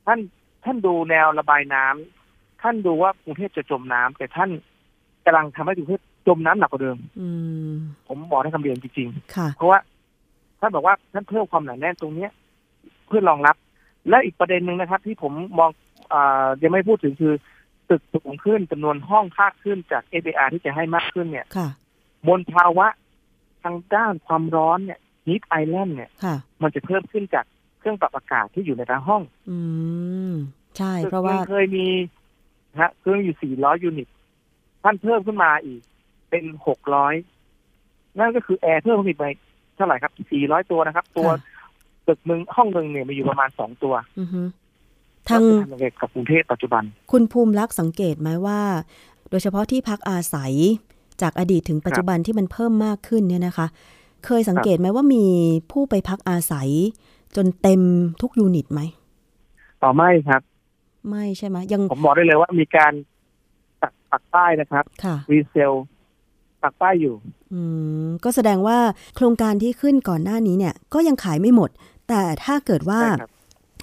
[0.06, 0.20] ท่าน
[0.64, 4.50] ท่านดูแนวระบายน้ำท่านดูว่ากรุงเทพจะจมน้ำแต่ท่าน
[5.26, 7.28] กำลังทำให้กรุงเทพจมน้ำหนักกว่าเดิม อื
[7.72, 7.74] ม
[8.08, 9.80] ผมบอกให้คำเรียนจริงๆค่ะเพราะว่า
[10.60, 12.32] ท่านบอกว่าท่านเพิ่มความหนาแน่นตรงเนี้ย
[13.08, 13.56] เพื่อรองรับ
[14.10, 15.70] และอีกประเด็นหนึ่งนะครับ ที่ผมมอง
[16.14, 17.34] อายังไม่พูดถึงคือ
[17.90, 21.70] ตึกสูงขึ้นจำนวนห้องมากขึ้นจาก APR ที่จะให้มากขึ้นเนี่ยค่ะ
[22.28, 22.88] มลภาวะ
[23.64, 27.46] ทางด้านความร้อนเนี่ยฮีทไอแลนด์เนี่ยค่ะมันจะเพิ่มขึ้นจาก
[27.80, 29.58] เครื่องปรับอากาศที่อยู่ในทางห้อง อื
[30.32, 30.34] ม
[30.78, 31.88] ใช่ตึกเพราะว่าหนึ่งเคยมี
[32.72, 34.08] นะฮะเครื่องอยู่ 400 ยูนิต
[34.84, 35.82] ท่านเพิ่มขึ้นมาอีก
[36.30, 36.44] เป็น
[37.28, 39.26] 600 นั่นก็คือแอร์เพิ่มขึ้นไป
[39.76, 40.12] เท่าไหร่ครับ
[40.42, 41.40] 400 ตัวนะครับ ตัวค่ะ
[42.08, 44.42] ตึกหนึ่งห้องหนึ่งเนี่ยมีอยู่ประมาณ 2 ตัวอือฮึ
[45.28, 48.60] ทางแล้วจะทำยังไงกับกรุงเทพปัจจุบัน คุณภูมิลักษณ์สังเกตไหมว่า
[49.30, 50.54] โดยเฉพาะที่พักอาศัย
[51.22, 53.68] จากอดีตถึงปัจจุบันที่มันเพิ่มมากขึ้นเนี่ยนะคะ
[54.26, 55.26] เคยสังเกตไหมว่ามี
[55.72, 56.70] ผู้ไปพักอาศัย
[57.36, 57.82] จนเต็ม
[58.22, 58.82] ทุกยูนิตไหม
[59.84, 60.42] ต่อไม่ครับ
[61.10, 62.94] ไม่ใช่ไหมยังผมบอกได้เลยว่ามีการ
[63.82, 65.74] ปักปักป้ายนะครับค่ะรีเซล
[66.62, 67.16] ปักป้ายอยู่
[67.54, 67.62] อื
[68.06, 68.78] มก็แสดงว่า
[69.16, 71.70] โครงการที่ขึ้นก่อนหน้านี้เนี่ย ก็ยังขายไม่หมด
[72.10, 73.32] แต่ถ้าเกิดว่าใช่ครับ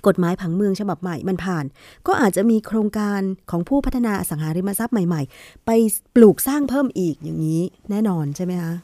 [0.06, 1.64] กฎหมายผังเมืองฉบับใหม่มันผ่าน
[2.06, 5.70] ก็อาจจะมีโครงการของผู้พัฒนาอสังหาริมทรัพย์ใหม่ ๆ ไป
[6.16, 8.74] ปลูกสร้างเพิ่มอีกอย่างนี้แน่นอนใช่ไหมคะ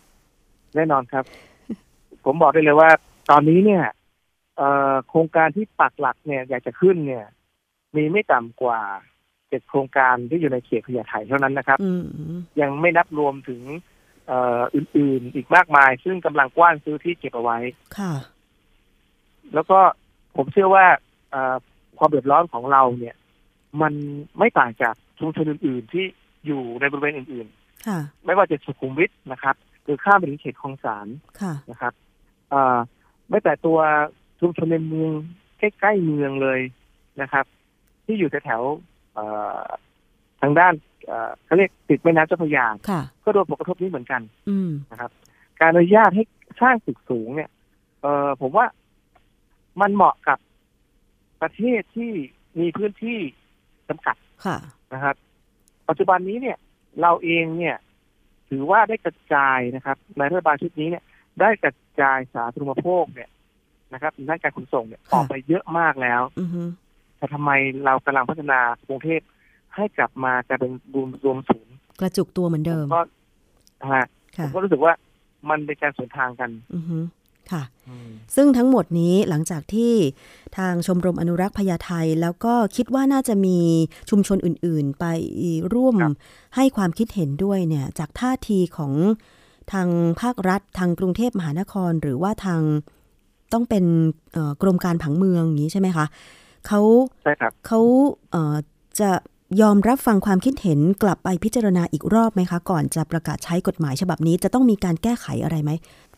[0.76, 1.24] แน่นอนครับ
[2.24, 2.90] ผมบอกได้เลยว่า
[3.30, 3.84] ตอนนี้เนี่ย
[4.56, 7.24] เอ่อโครงการที่ปักหลักเนี่ยอยากจะขึ้นเนี่ย
[7.96, 8.80] มีไม่ต่ำกว่า
[9.48, 12.02] เจ็ดโครงการที่อยู่ในเขตพญาไทเท่านั้นนะครับอืม
[12.60, 13.60] ยังไม่นับรวมถึง
[14.26, 17.58] เอ่ออื่นๆอีกมากมาย ซึ่งกำลังกว้านซื้อที่เก็บเอาไว้
[17.98, 18.14] ค่ะ
[19.54, 19.78] แล้วก็
[20.36, 21.11] ผมเชื่อว่าเอ่อ
[21.98, 23.16] ความเดือดร้อนของเราเนี่ย
[23.82, 23.92] มัน
[24.38, 26.04] ไม่ต่างจากชุมชนอื่น ๆ ที่
[26.46, 27.46] อยู่ในบริเวณอื่น
[27.86, 31.06] ค่ะๆไม่ว่าจะสุขุมวิทนะครับ หรือข้ามไปถึงเขตคลองสาร
[31.40, 31.92] ค่ะนะครับ
[32.50, 32.78] เอ่อ
[33.28, 33.78] ไม่แต่ตัว
[34.40, 35.12] ชุมชนในเมือง
[35.58, 36.60] ใกล้ๆเมืองเลย
[37.20, 37.44] นะครับ
[38.04, 39.24] ที่อยู่แถวๆเอ่
[39.58, 39.62] อ
[40.40, 40.74] ทางด้าน
[41.06, 45.10] เอ่อเขาเรียกติดแม่น้ำเจ้าพระยาค่ะก็โดนผลกระทบนี้เหมือนกันอืมนะครับ
[45.60, 46.24] การอนุญาตให้
[46.62, 47.50] สร้างตึกสูงเนี่ย
[48.02, 48.66] เอ่อผมว่า
[49.80, 50.38] มันเหมาะกับ
[51.42, 52.12] ประเทศที่
[52.60, 53.18] มีพื้นที่
[53.88, 54.56] จำกัดค่ะ
[54.94, 55.16] นะครับ
[55.88, 56.56] ปัจจุบันนี้เนี่ย
[57.00, 57.76] เราเองเนี่ย
[58.50, 61.04] ถือว่าได้กระจายนะครับในรัฐบาลชุดนี้เนี่ย
[61.40, 63.30] ได้กระจายสาธารณูปโภคเนี่ย
[63.92, 66.62] นะครับด้านการขนส่งเนี่ยค่ะออกไปเยอะมากแล้วอือฮึ
[67.16, 67.50] แต่ทำไม
[67.84, 69.20] เรากำลังพัฒนากรุงเทพ
[69.74, 73.02] ให้กลับมากลายเป็นรวมรวมศูนย์กระจุกตัวเหมือนเดิมก็
[73.92, 74.92] ฮะผค่ะมก็รู้สึกว่า
[75.50, 76.98] มันเป็นการสวนทางกันอือฮึ
[77.52, 77.62] ค่ะ
[78.36, 79.92] ซึ่งทั้งหมดนี้หลังจากที่
[80.56, 81.90] ทางชมรมอนุรักษ์พญาไท
[82.22, 83.58] แล้วก็คิดว่าน่าจะมี
[84.10, 85.04] ชุมชนอื่นๆ ไป
[85.74, 86.14] ร่วมครับ
[86.56, 88.92] ให้ความคิดเห็นด้วยเนี่ยจากท่าทีของ
[89.72, 89.88] ทาง
[90.20, 92.62] ภาครัฐทางกรุงเทพมหานครหรือว่าทาง
[93.52, 93.84] ต้องเป็น
[94.32, 96.06] เอ่อกรมการผังเมืองอย่างนี้ใช่ไหมคะ
[96.66, 96.80] เขา
[97.22, 97.80] ใช่ครับเขา
[98.30, 98.56] เอ่อ
[99.00, 99.10] จะ
[99.60, 105.70] ยอมรับฟังความคิดเห็นกลับไปพิจารณาอีกรอบไหมคะ ก่อนจะประกาศใช้กฎหมายฉบับนี้ จะต้องมีการแก้ไขอะไรไหม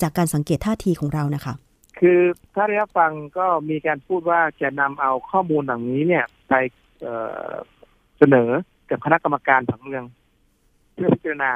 [0.03, 1.55] จากการสังเกตท่าทีของเรานะคะ
[1.99, 2.21] คือ
[2.55, 6.55] ถ้าได้รับฟังก็มีการพูดว่าจะนำเอาข้อมูลเหล่านี้เนี่ยไป
[7.01, 7.15] เอ่
[7.51, 7.53] อ
[8.19, 8.49] เสนอ
[8.91, 10.05] กับคณะกรรมการผังเมือง
[10.95, 11.53] เพื่อพิจารณา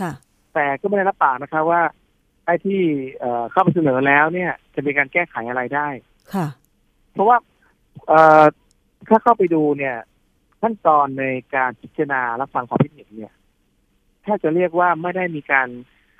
[0.00, 0.12] ค่ะ
[0.54, 1.80] แต่ก็ไม่ได้รับปากนะคะว่า
[2.44, 2.80] ไอ้ที่
[3.20, 5.88] เอ่อเข้าไปเสนอแล้วเนี่ย จะมีการแก้ไขอะไรได้
[6.34, 6.46] ค่ะ
[7.12, 7.36] เพราะว่า
[8.08, 8.44] เอ่อ
[9.08, 9.96] ถ้าเข้าไปดูเนี่ย
[10.62, 13.34] ขั้นตอนในการพิจารณารับฟังความคิดเห็นเนี่ย
[14.24, 15.68] ถ้าจะเรียกว่าไม่ได้มีการ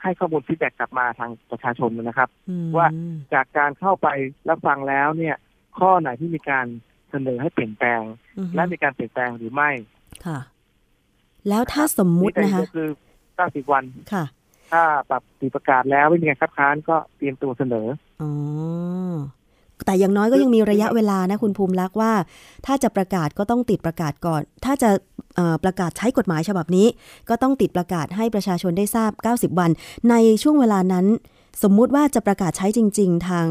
[0.03, 2.86] ให้ข้อมูล feedback กลับมาทางประชาชนนะครับอืมว่า
[3.34, 4.09] จากการเข้าไป
[4.49, 5.36] รับฟังแล้วเนี่ย
[5.78, 6.66] ข้อไหนที่มีการ
[7.11, 8.03] เสนอให้เปลี่ยนแปลง
[8.38, 9.70] อือฮึและมีการเปลี่ยนแปลงหรือไม่
[10.26, 10.38] ค่ะ
[11.49, 12.88] แล้วถ้าสมมุตินะคะนี่ก็คือ
[13.28, 14.24] 90วันค่ะ
[14.70, 17.86] ถ้าปรับตีประกาศแล้วไม่มีการคัดค้านก็เตรียมตัวเสนอ
[18.22, 18.30] อ๋อ
[19.87, 22.12] แต่อย่างน้อยก็ยังมีระยะเวลานะคุณภูมิลักษณ์ว่า
[22.66, 24.91] ถ้าจะประกาศก็ต้องติดประกาศก่อน ถ้าจะ
[25.37, 26.87] เอ่อประกาศใช้กฎหมายฉบับนี้
[27.28, 29.11] ก็ต้องติดประกาศให้ประชาชนได้ทราบ
[29.53, 29.70] 90 วัน
[30.11, 31.07] ในช่วงเวลานั้น
[31.62, 33.47] สมมุติว่าจะประกาศใช้จริง ๆ ทาง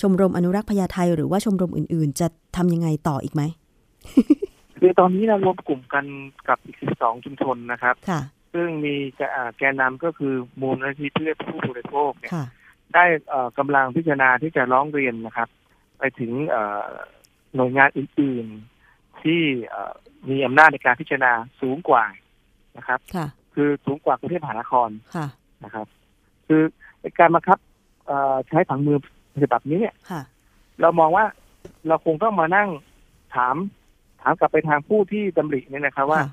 [0.00, 2.26] ชมรมอนุรักษ์พญาไทหรือว่าชมรมอื่น ๆ จะ
[2.56, 3.42] ทำยังไงต่ออีกไหม
[4.80, 6.04] คือตอนนี้เรารวมกลุ่มกัน
[6.48, 8.20] กับอีก 12 ชุมชนนะครับค่ะ
[8.54, 12.46] ซึ่งมีแกอ่าแกนนำก็คือมูลนิธิเพื่อผู้บริโภคเนี่ยค่ะ
[12.94, 15.48] ได้เอ่อกำลังพิจารณาที่จะร้องเรียนนะครับ
[15.98, 16.88] ไปถึงเอ่อ
[17.54, 18.46] หน่วยงานอื่น
[18.84, 19.92] ๆ ที่เอ่อ
[20.30, 22.04] มีอำนาจในการพิจารณาสูงกว่า
[22.76, 25.26] นะครับค่ะคือสูงกว่ากรุงเทพมหานครค่ะ
[25.64, 25.86] นะครับ
[26.46, 26.62] คือ
[27.18, 27.58] การบังคับ
[28.06, 29.00] เอ่อใช้ผังเมือง
[29.44, 30.22] ฉบับนี้เนี่ยค่ะ
[30.80, 31.24] เรามองว่า
[31.88, 32.68] เราคงต้องมานั่ง
[33.34, 33.56] ถาม
[34.22, 36.30] ถามกลับไปทางผู้ที่ดำริเนี่ยนะครับว่าค่ะ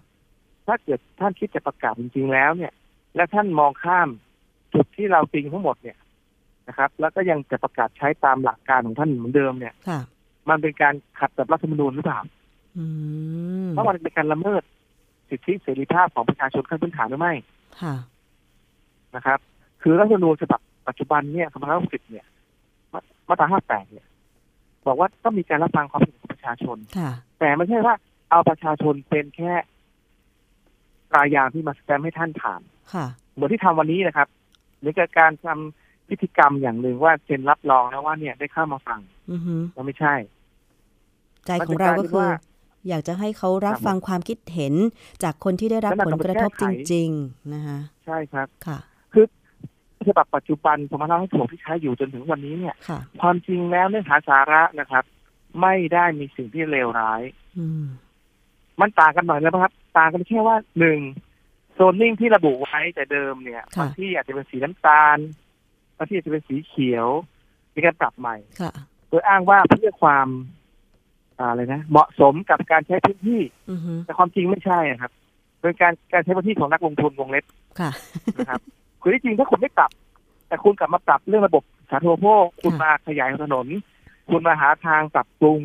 [0.68, 2.74] ถ้าเกิดท่านคิดจะประกาศจริงๆแล้วเนี่ย
[3.16, 4.10] และท่านมองข้าม
[4.74, 5.98] จุดที่เราติงทั้งหมดเนี่ย
[6.72, 10.00] นะครับ แล้วก็ยังจะประกาศใช้ตามหลักการของท่านเหมือนเดิมเนี่ยค่ะ
[10.50, 12.20] มันเป็นการขัดกับรัฐธรรมนูญหรือเปล่า
[12.78, 12.86] อื
[13.66, 14.64] มเพราะมันเป็นการละเมิด
[15.30, 17.34] สิทธิเสรีภาพของประชาชนขั้นพื้นฐานหรือไม่
[17.82, 17.96] ค่ะ
[19.16, 19.40] นะครับ
[19.82, 21.48] คือรัฐธรรมนูญฉบับปัจจุบันเนี่ย
[21.80, 22.26] 2560เนี่ย
[22.94, 23.00] มา
[23.30, 24.06] มาตรา58เนี่ย
[24.88, 27.96] บอกว่าต้องมีการรับฟังความเห็นของประชาชนค่ะแต่ไม่ใช่ว่า
[28.30, 29.54] เอาประชาชนเป็นแค่
[31.12, 32.62] ปลายยางที่มาสแตมป์ให้ท่านผ่าน
[32.94, 34.28] ค่ะเหมือนที่ทำวันนี้นะครับ
[34.80, 35.81] หรือการทำ
[36.12, 39.00] พิธีกรรมอย่างหนึ่งว่าเซ็นรับรองแล้วว่าเนี่ยได้เข้ามาฟัง
[39.32, 40.16] อือฮึมันไม่ใช่
[41.46, 42.30] ใจของเราก็คือมันจะกลายเป็นว่า
[42.90, 44.74] อยากจะให้เขารับครับฟังความคิดเห็น
[45.24, 48.80] จากคนที่ได้รับแล้วผมันลก็กระทบแก้จไขริง ๆ นะคะใช่ครับค่ะ
[50.08, 55.04] ฉบับปัจจุบันผมมาเล่าให้ถูกที่ใช้อยู่จนถึงวันนี้เนี่ยค่ะความจริงแล้วเนื้อหาสาระนะครับ
[55.62, 57.22] ไม่ได้มีสิ่งที่เลวร้าย
[57.58, 57.86] อืม
[58.82, 61.00] มันต่างกันหน่อยแล้วนะครับ ต่างกันแค่ว่าหนึ่ง
[61.74, 67.08] โซนนิ่งที่ระบุไว้แต่เดิมเนี่ยค่ะบางที่อาจจะเป็นสีน้ำตาลบางที่อาจจะเป็นสีเขียว
[67.74, 68.72] มีการปรับใหม่ค่ะ
[69.10, 70.28] โดยอ้างว่าเพื่อความ
[71.40, 73.42] อ่าอะไรนะเหมาะสมกับการใช้พื้นที่
[73.72, 75.12] อือฮึแต่ความจริงไม่ใช่อะครับ
[75.62, 77.46] เป็นการการใช้พื้นที่ของนักลงทุนวงเล็บ
[77.80, 77.92] ค่ะ
[78.38, 78.62] นะครับ
[79.02, 79.92] คือที่จริงถ้าคุณไม่ปรับ
[80.48, 83.68] แต่คุณกลับมาปรับเรื่องระบบสาธารณูปโภคคุณมาขยายถนน
[84.30, 85.60] คุณมาหาทางปรับปรุง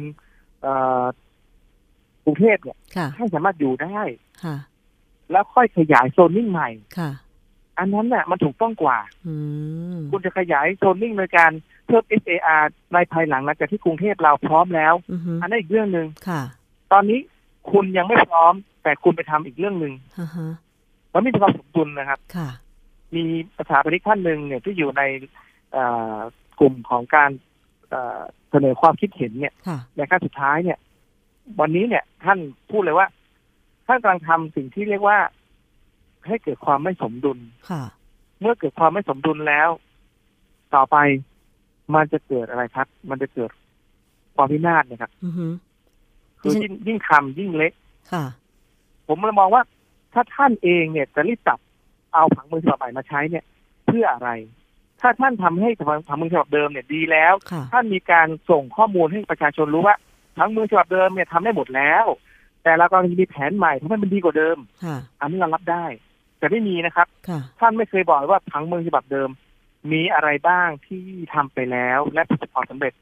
[0.62, 1.04] เอ่อ
[2.24, 4.02] กรุงเทพเนี่ยค่ะให้สามารถอยู่ได้
[4.44, 4.56] ค่ะ
[5.30, 6.68] แล้วค่อยขยายโซนนิ่งใหม่
[6.98, 7.10] ค่ะ
[7.78, 9.34] อันนั้นน่ะมันถูกต้องกว่าอื
[9.94, 11.52] มคุณจะขยายโซนนิ่งโดยการ
[11.86, 12.62] เพิ่ม SAR
[12.92, 16.42] ในภายหลังหลังจากที่กรุงเทพเราพร้อมแล้วอือฮึอันนั้นอีกเรื่องหนึ่งค่ะ
[16.92, 17.18] ตอนนี้
[17.72, 20.52] คุณยังไม่พร้อม แต่คุณไปทำอีกเรื่องหนึ่งอ่าฮะ
[21.12, 22.48] มันไม่มีความสมดุลนะครับค่ะ
[23.16, 23.24] มี
[23.56, 25.02] ประชาปนิกท่านหนึ่งเนี่ยที่อยู่ใน
[25.72, 25.84] เอ่
[26.16, 26.16] อ
[26.60, 27.30] กลุ่มของการ
[27.90, 28.20] เอ่อ
[28.50, 30.78] เสนอความคิดเห็นเนี่ยค่ะในขั้นสุดท้ายเนี่ย
[31.60, 32.38] วันนี้เนี่ยท่าน
[32.70, 33.06] พูดเลยว่า
[33.86, 35.18] ท่านกำลังทำสิ่งที่เรียกว่า
[36.28, 37.38] ให้เกิดความไม่สมดุล
[37.70, 37.82] ค่ะ
[38.40, 39.68] เมื่อเกิดความไม่สมดุลแล้ว
[40.74, 40.96] ต่อไป
[41.94, 43.50] มันจะเกิดอะไรครับ มันจะเกิด
[44.36, 45.46] ความพินาศนะครับอือฮึ
[46.40, 47.72] คือดิฉันยิ่งยิ่งทำยิ่งเละ
[48.12, 48.24] ค่ะ
[49.08, 49.62] ผมเลยมองว่า
[50.12, 51.58] ถ้าท่านเองเนี่ยจะรีบจับ
[52.14, 53.44] เอาผังเมืองฉบับใหม่มาใช้เนี่ย
[53.86, 54.30] เพื่ออะไร
[55.00, 55.70] ถ้าท่านทำให้
[56.08, 59.96] ผังเมืองฉบับเดิมเนี่ยดีแล้วค่ะท่านมีการส่งข้อมูลให้ประชาชนรู้ว่า
[60.36, 62.04] ผังเมืองฉบับเดิมเนี่ยทำได้หมดแล้ว
[62.62, 65.86] แต่เรากำลังจะมีแผนใหม่ทำให้มันดีกว่าเดิมค่ะอันนี้เรารับได้
[66.38, 69.30] แต่ไม่มีนะครับค่ะท่านไม่เคยบอกว่าผังเมืองฉบับเดิม
[69.92, 72.94] มีอะไรบ้างที่ทำไปแล้วและประสบความสำเร็จ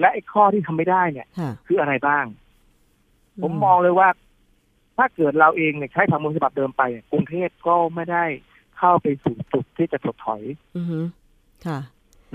[0.00, 2.24] และไอ้ข้อที่ทำไม่ได้เนี่ยค่ะคืออะไรบ้าง
[3.42, 4.08] ผมมองเลยว่า
[4.96, 8.24] ถ้าเกิดเราเองเนี่ยใช้ผังเมืองฉบับเดิมไปกรุงเทพก็ไม่ได้
[8.78, 10.42] เข้าไปสู่จุดที่จะถดถอย
[10.76, 11.00] อือฮึ
[11.66, 11.78] ค่ะ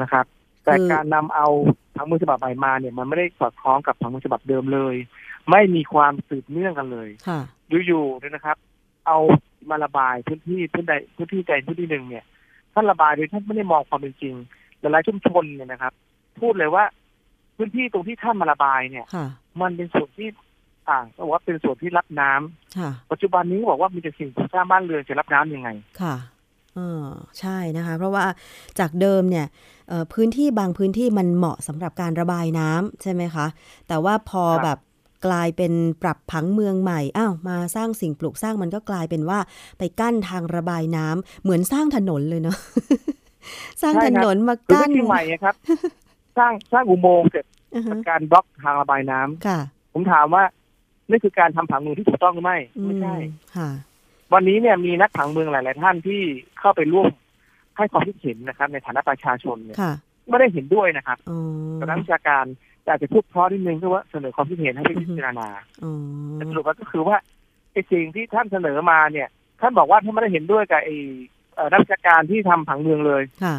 [0.01, 0.25] นะครับ
[0.63, 1.47] แต่คือการนำเอา
[1.95, 4.95] ผังเมืองฉบับใหม่มาเนี่ย มันไม่ได้สอดคล้องกับผังเมืองฉบับเดิมเลย
[5.49, 7.39] ไม่มีความสืบเนื่องกันเลยค่ะ
[7.88, 8.57] อยู่ๆเนี่ยนะครับ
[9.07, 9.17] เอา
[9.70, 12.26] มาระบายพื้นที่พื้นใดพื้นที่ใดพื้นที่หนึ่งเนี่ย
[12.74, 14.36] ท่านระบายโดยท่านไม่ได้มองความเป็นจริง
[14.80, 15.93] หลายๆชุมชนเนี่ยนะครับ
[16.41, 16.84] พูดเลยว่า
[17.57, 19.28] พื้นที่ตรงที่ท่านมาระบายเนี่ยค่ะ
[19.61, 20.30] มันเป็นส่วนที่
[20.89, 25.70] ต่างก็บอกว่าเป็นส่วนที่รับน้ำค่ะปัจจุบันนี้บอกว่ามีแต่สิ่งปลูกสร้างบ้านเรือนจะรับน้ำยังไง
[26.01, 26.16] ค่ะ
[26.76, 27.05] เออ
[27.39, 28.26] ใช่นะคะ เพราะว่า
[28.80, 29.45] จากเดิมเนี่ย
[29.89, 33.45] เอ่อพื้นที่บางพื้นที่มันเหมาะสำหรับการระบายน้ำใช่ไหมคะ
[33.88, 34.80] แต่ว่าพอครับแบบ
[35.26, 39.39] กลายเป็นปรับผังเมืองใหม่ อ้าวมาสร้างสิ่งปลูกสร้างมันก็กลายเป็นว่า
[39.78, 42.57] ไปกั้นทางระบายน้ำเหมือนสร้างถนนเลยเนาะ
[43.82, 45.55] สร้างถนนมาคือกั้นที่เชียงใหม่อะครับ
[46.38, 47.45] สร้างสร้างอุโมงค์เสร็จ
[47.76, 49.59] อือฮึการบล็อกทางระบายน้ำค่ะ
[49.93, 50.43] ผมถามว่า
[51.09, 53.69] นี่คือการทำผังเมืองที่ถูกต้องหรือไม่ไม่ใช่อืค่ะ
[54.34, 56.21] วันนี้เนี่ยมีนักผังเมืองหลาย ๆ ท่านที่
[56.59, 57.07] เข้าไปร่วม
[57.78, 59.93] ให้ความคิดเห็นนะครับ ในฐานะประชาชนเนี่ยค่ะ
[60.30, 61.39] ไม่ได้เห็นด้วยนะครับอ๋อ
[61.76, 62.45] แต่นักวิชาการ
[62.86, 65.47] อยากจะพูดเพราะนิดนึงคือว่าเสนอความคิดเห็นให้ไปพิจารณา
[65.84, 65.93] อ๋อ
[66.36, 67.17] แต่สรุปว่าก็คือว่า
[67.71, 69.27] ไอ้สิ่งที่ท่านเสนอมาเนี่ย
[69.61, 70.95] ท่านบอกว่าท่านไม่ได้เห็นด้วยกับไอ้
[71.55, 73.55] เอ่อนักวิชาการที่ทำผังเมืองเลยค่ะ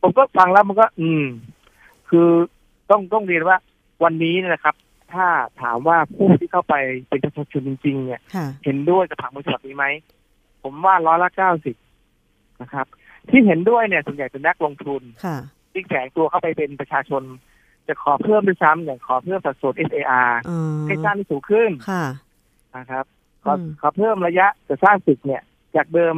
[0.00, 1.24] ผมก็ฟังแล้วมันก็ อืม
[2.08, 2.28] คือ
[2.90, 3.56] ต้องต้องเรียนว่า
[4.04, 4.74] วันนี้เนยนะครับ
[5.12, 5.26] ถ้า
[5.62, 6.74] ถามว่าผู้ที่เข้าไป
[7.08, 9.86] เป็นประชาชนจริง ๆ เนี่ยค่ะเห็นด้วยกับผังเมืองฉบับนี้ไหม
[10.62, 11.76] ผมว่าร้อยละเก้าสิบ
[12.62, 12.86] นะครับ
[13.30, 15.36] ที่เห็นด้วยเนี่ยส่วนใหญ่เป็นนักลงทุนค่ะ
[15.72, 17.22] ที่แฝงตัวเข้าไปเป็นประชาชน
[17.88, 22.04] จะขอเพิ่มด้วยซ้ำอย่างขอเพิ่มสัดส่วน SAR อ๋อให้สร้างที่สูงขึ้นค่ะ
[22.76, 23.04] นะครับ
[23.44, 25.42] ขออืมขอเพิ่มระยะจะสร้างตึกเนี่ย
[25.76, 26.16] จากเดิม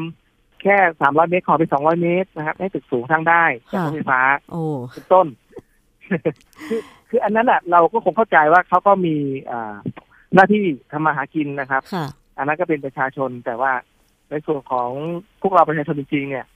[0.62, 4.20] แค่สามร้อยเมตรขอเป็นสองร้อยเมตรนะครับ ให้ตึกสูงทั้งได้จากรถไฟฟ้า
[4.52, 4.62] โอ้
[4.92, 5.26] เป็นต้น
[6.68, 9.16] คือคืออันนั้นอะเราก็คงเข้าใจว่าเขาก็มี
[9.50, 9.74] อ่า
[10.34, 12.06] หน้าที่ทำมาหากินนะครับค่ะ
[12.38, 13.72] อันนั้นก็เป็นประชาชนแต่ว่า
[14.30, 14.90] ในส่วนของ
[15.42, 16.46] พวกเราประชาชนจริงๆเนี่ย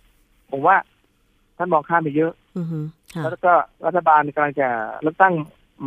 [0.51, 0.77] ผมว่า
[1.57, 3.53] ท่านมองข้ามไปเยอะอือฮึค่ะ แล้วก็
[3.87, 4.69] รัฐบาลกำลังจะ
[5.03, 5.35] เลือกตั้ง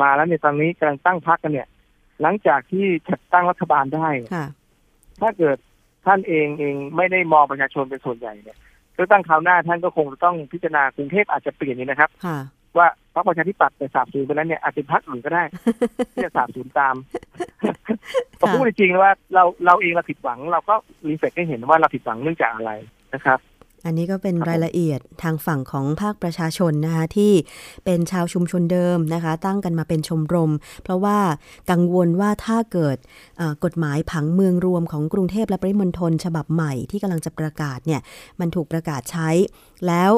[0.01, 1.67] มาแล้วในยตอนนี้กำลังตั้งพรรคกันเนี่ย
[2.21, 4.47] หลังจากที่จัดตั้งรัฐบาลได้ค่ะ
[5.21, 5.57] ถ้าเกิด
[6.05, 8.57] ท่านเองเองไม่ได้มองประชาชนเป็นส่วนใหญ่เนี่ย
[8.95, 12.37] เลือกตั้งคราวหน้าท่านก็คงจะต้องพิจารณากรุงเทพอาจจะเปลี่ยนนี่นะครับค่ะ
[12.77, 15.43] ว่าพรรคประชาธิปัตย์แต่สาบสูญไปแล้วเนี่ยอาจจะเป็นพรรคอื่นก็ได้
[16.13, 16.95] ที่จะสาบสูญตาม
[18.39, 20.75] ผมพูดจริงๆว่าเราเราเองเราผิดหวัง เราก็
[21.09, 22.71] รีเฟกให้เห็นว่าเราผิดหวังเนื่องจากอะไร
[23.13, 23.39] นะครับ
[23.85, 27.33] อันนี้ก็เป็นครับผมรายละเอียดทางฝั่งของภาคประชาชนนะคะที่
[27.85, 30.51] เป็นชาวชุมชนเดิมนะคะ ตั้งกันมาเป็นชมรม
[30.83, 31.17] เพราะว่า
[31.71, 32.97] กังวลว่าถ้าเกิด
[33.37, 38.01] เอ่อกฎหมายผังเมืองรวมของกรุงเทพและปริมณฑลฉบับใหม่ที่กำลังจะประกาศเนี่ย
[38.39, 39.29] มันถูกประกาศใช้
[39.87, 40.11] แล้ว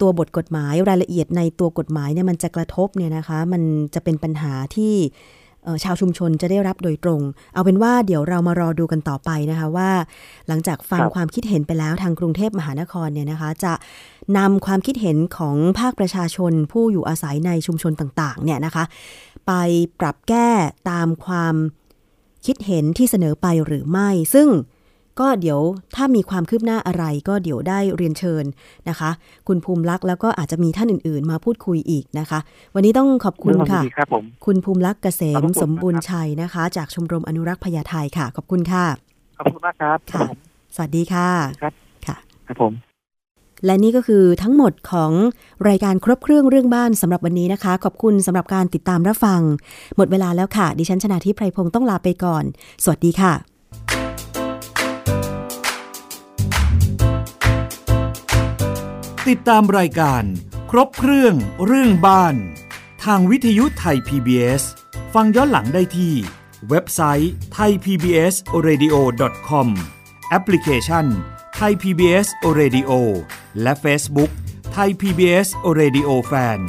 [0.00, 3.62] ตัวบทกฎหมายรายละเอียดในตัวกฎหมายเนี่ยมันจะกระทบเนี่ยนะคะ มัน
[3.94, 5.39] จะเป็นปัญหาที่เอ่อ
[5.84, 7.20] ชาวชุมชนจะได้รับโดยตรง
[7.54, 9.90] เอาเป็นว่าเดี๋ยวเรามารอดูกันต่อไปนะคะว่า
[10.48, 13.72] หลังจากฟังครับความคิดเห็นไปแล้วทางกรุงเทพมหานครเนี่ยนะคะ จะ
[14.38, 18.84] นำความคิดเห็นของภาคประชาชนผู้อยู่อาศัยในชุมชนต่างๆเนี่ยนะคะ
[19.46, 19.52] ไป
[20.00, 20.48] ปรับแก้
[20.90, 21.54] ตามความ
[22.46, 24.48] คิดเห็นที่เสนอไปหรือไม่ ซึ่ง
[25.20, 25.60] ก็เดี๋ยว
[25.96, 28.44] ถ้ามีความคืบหน้าอะไรก็เดี๋ยวได้เรียนเชิญ
[28.88, 29.10] นะคะ
[29.48, 32.38] คุณภูมิลักษณ์แล้วก็อาจจะมีท่านอื่น ๆ มาพูดคุยอีกนะคะ
[32.74, 38.84] วันนี้ต้องขอบคุณเรื่องค่ะดีครับผมคุณภูมิลักษณ์เกษขอบมพระคุณสมบูรณ์ครับชัยนะคะ จากชมรมอนุรักษ์พญาไทค่ะ ขอบคุณค่ะ
[39.38, 40.26] ขอบคุณมากครับค่ะ
[40.74, 41.28] สวัสดีค่ะ
[41.62, 41.74] ครับ
[42.06, 42.16] ค่ะ
[42.46, 42.72] ครับผม
[43.66, 45.12] และนี่ก็คือทั้งหมดของ
[45.68, 49.40] รายการครบเครื่องเรื่องบ้านสำหรับวันนี้นะคะ ขอบคุณสำหรับการติดตามรับฟัง
[49.96, 52.44] หมดเวลาแล้วค่ะ ดิฉันชนะทิพไพรพงศ์ต้องลาไปก่อน
[52.84, 53.99] สวัสดีค่ะ
[59.28, 60.24] ติดตามรายการ
[60.70, 61.34] ครบเครื่อง
[61.66, 62.36] เรื่องบ้าน
[63.04, 64.62] ทางวิทยุไทย PBS
[65.14, 66.14] ฟังย้อนหลังได้ที่
[66.68, 69.68] เว็บไซต์ thaipbsradio.com
[70.28, 71.06] แอปพลิเคชัน
[71.60, 72.26] Thai PBS
[72.58, 72.90] Radio
[73.62, 74.30] และ Facebook
[74.76, 75.48] Thai PBS
[75.80, 76.60] Radio Fan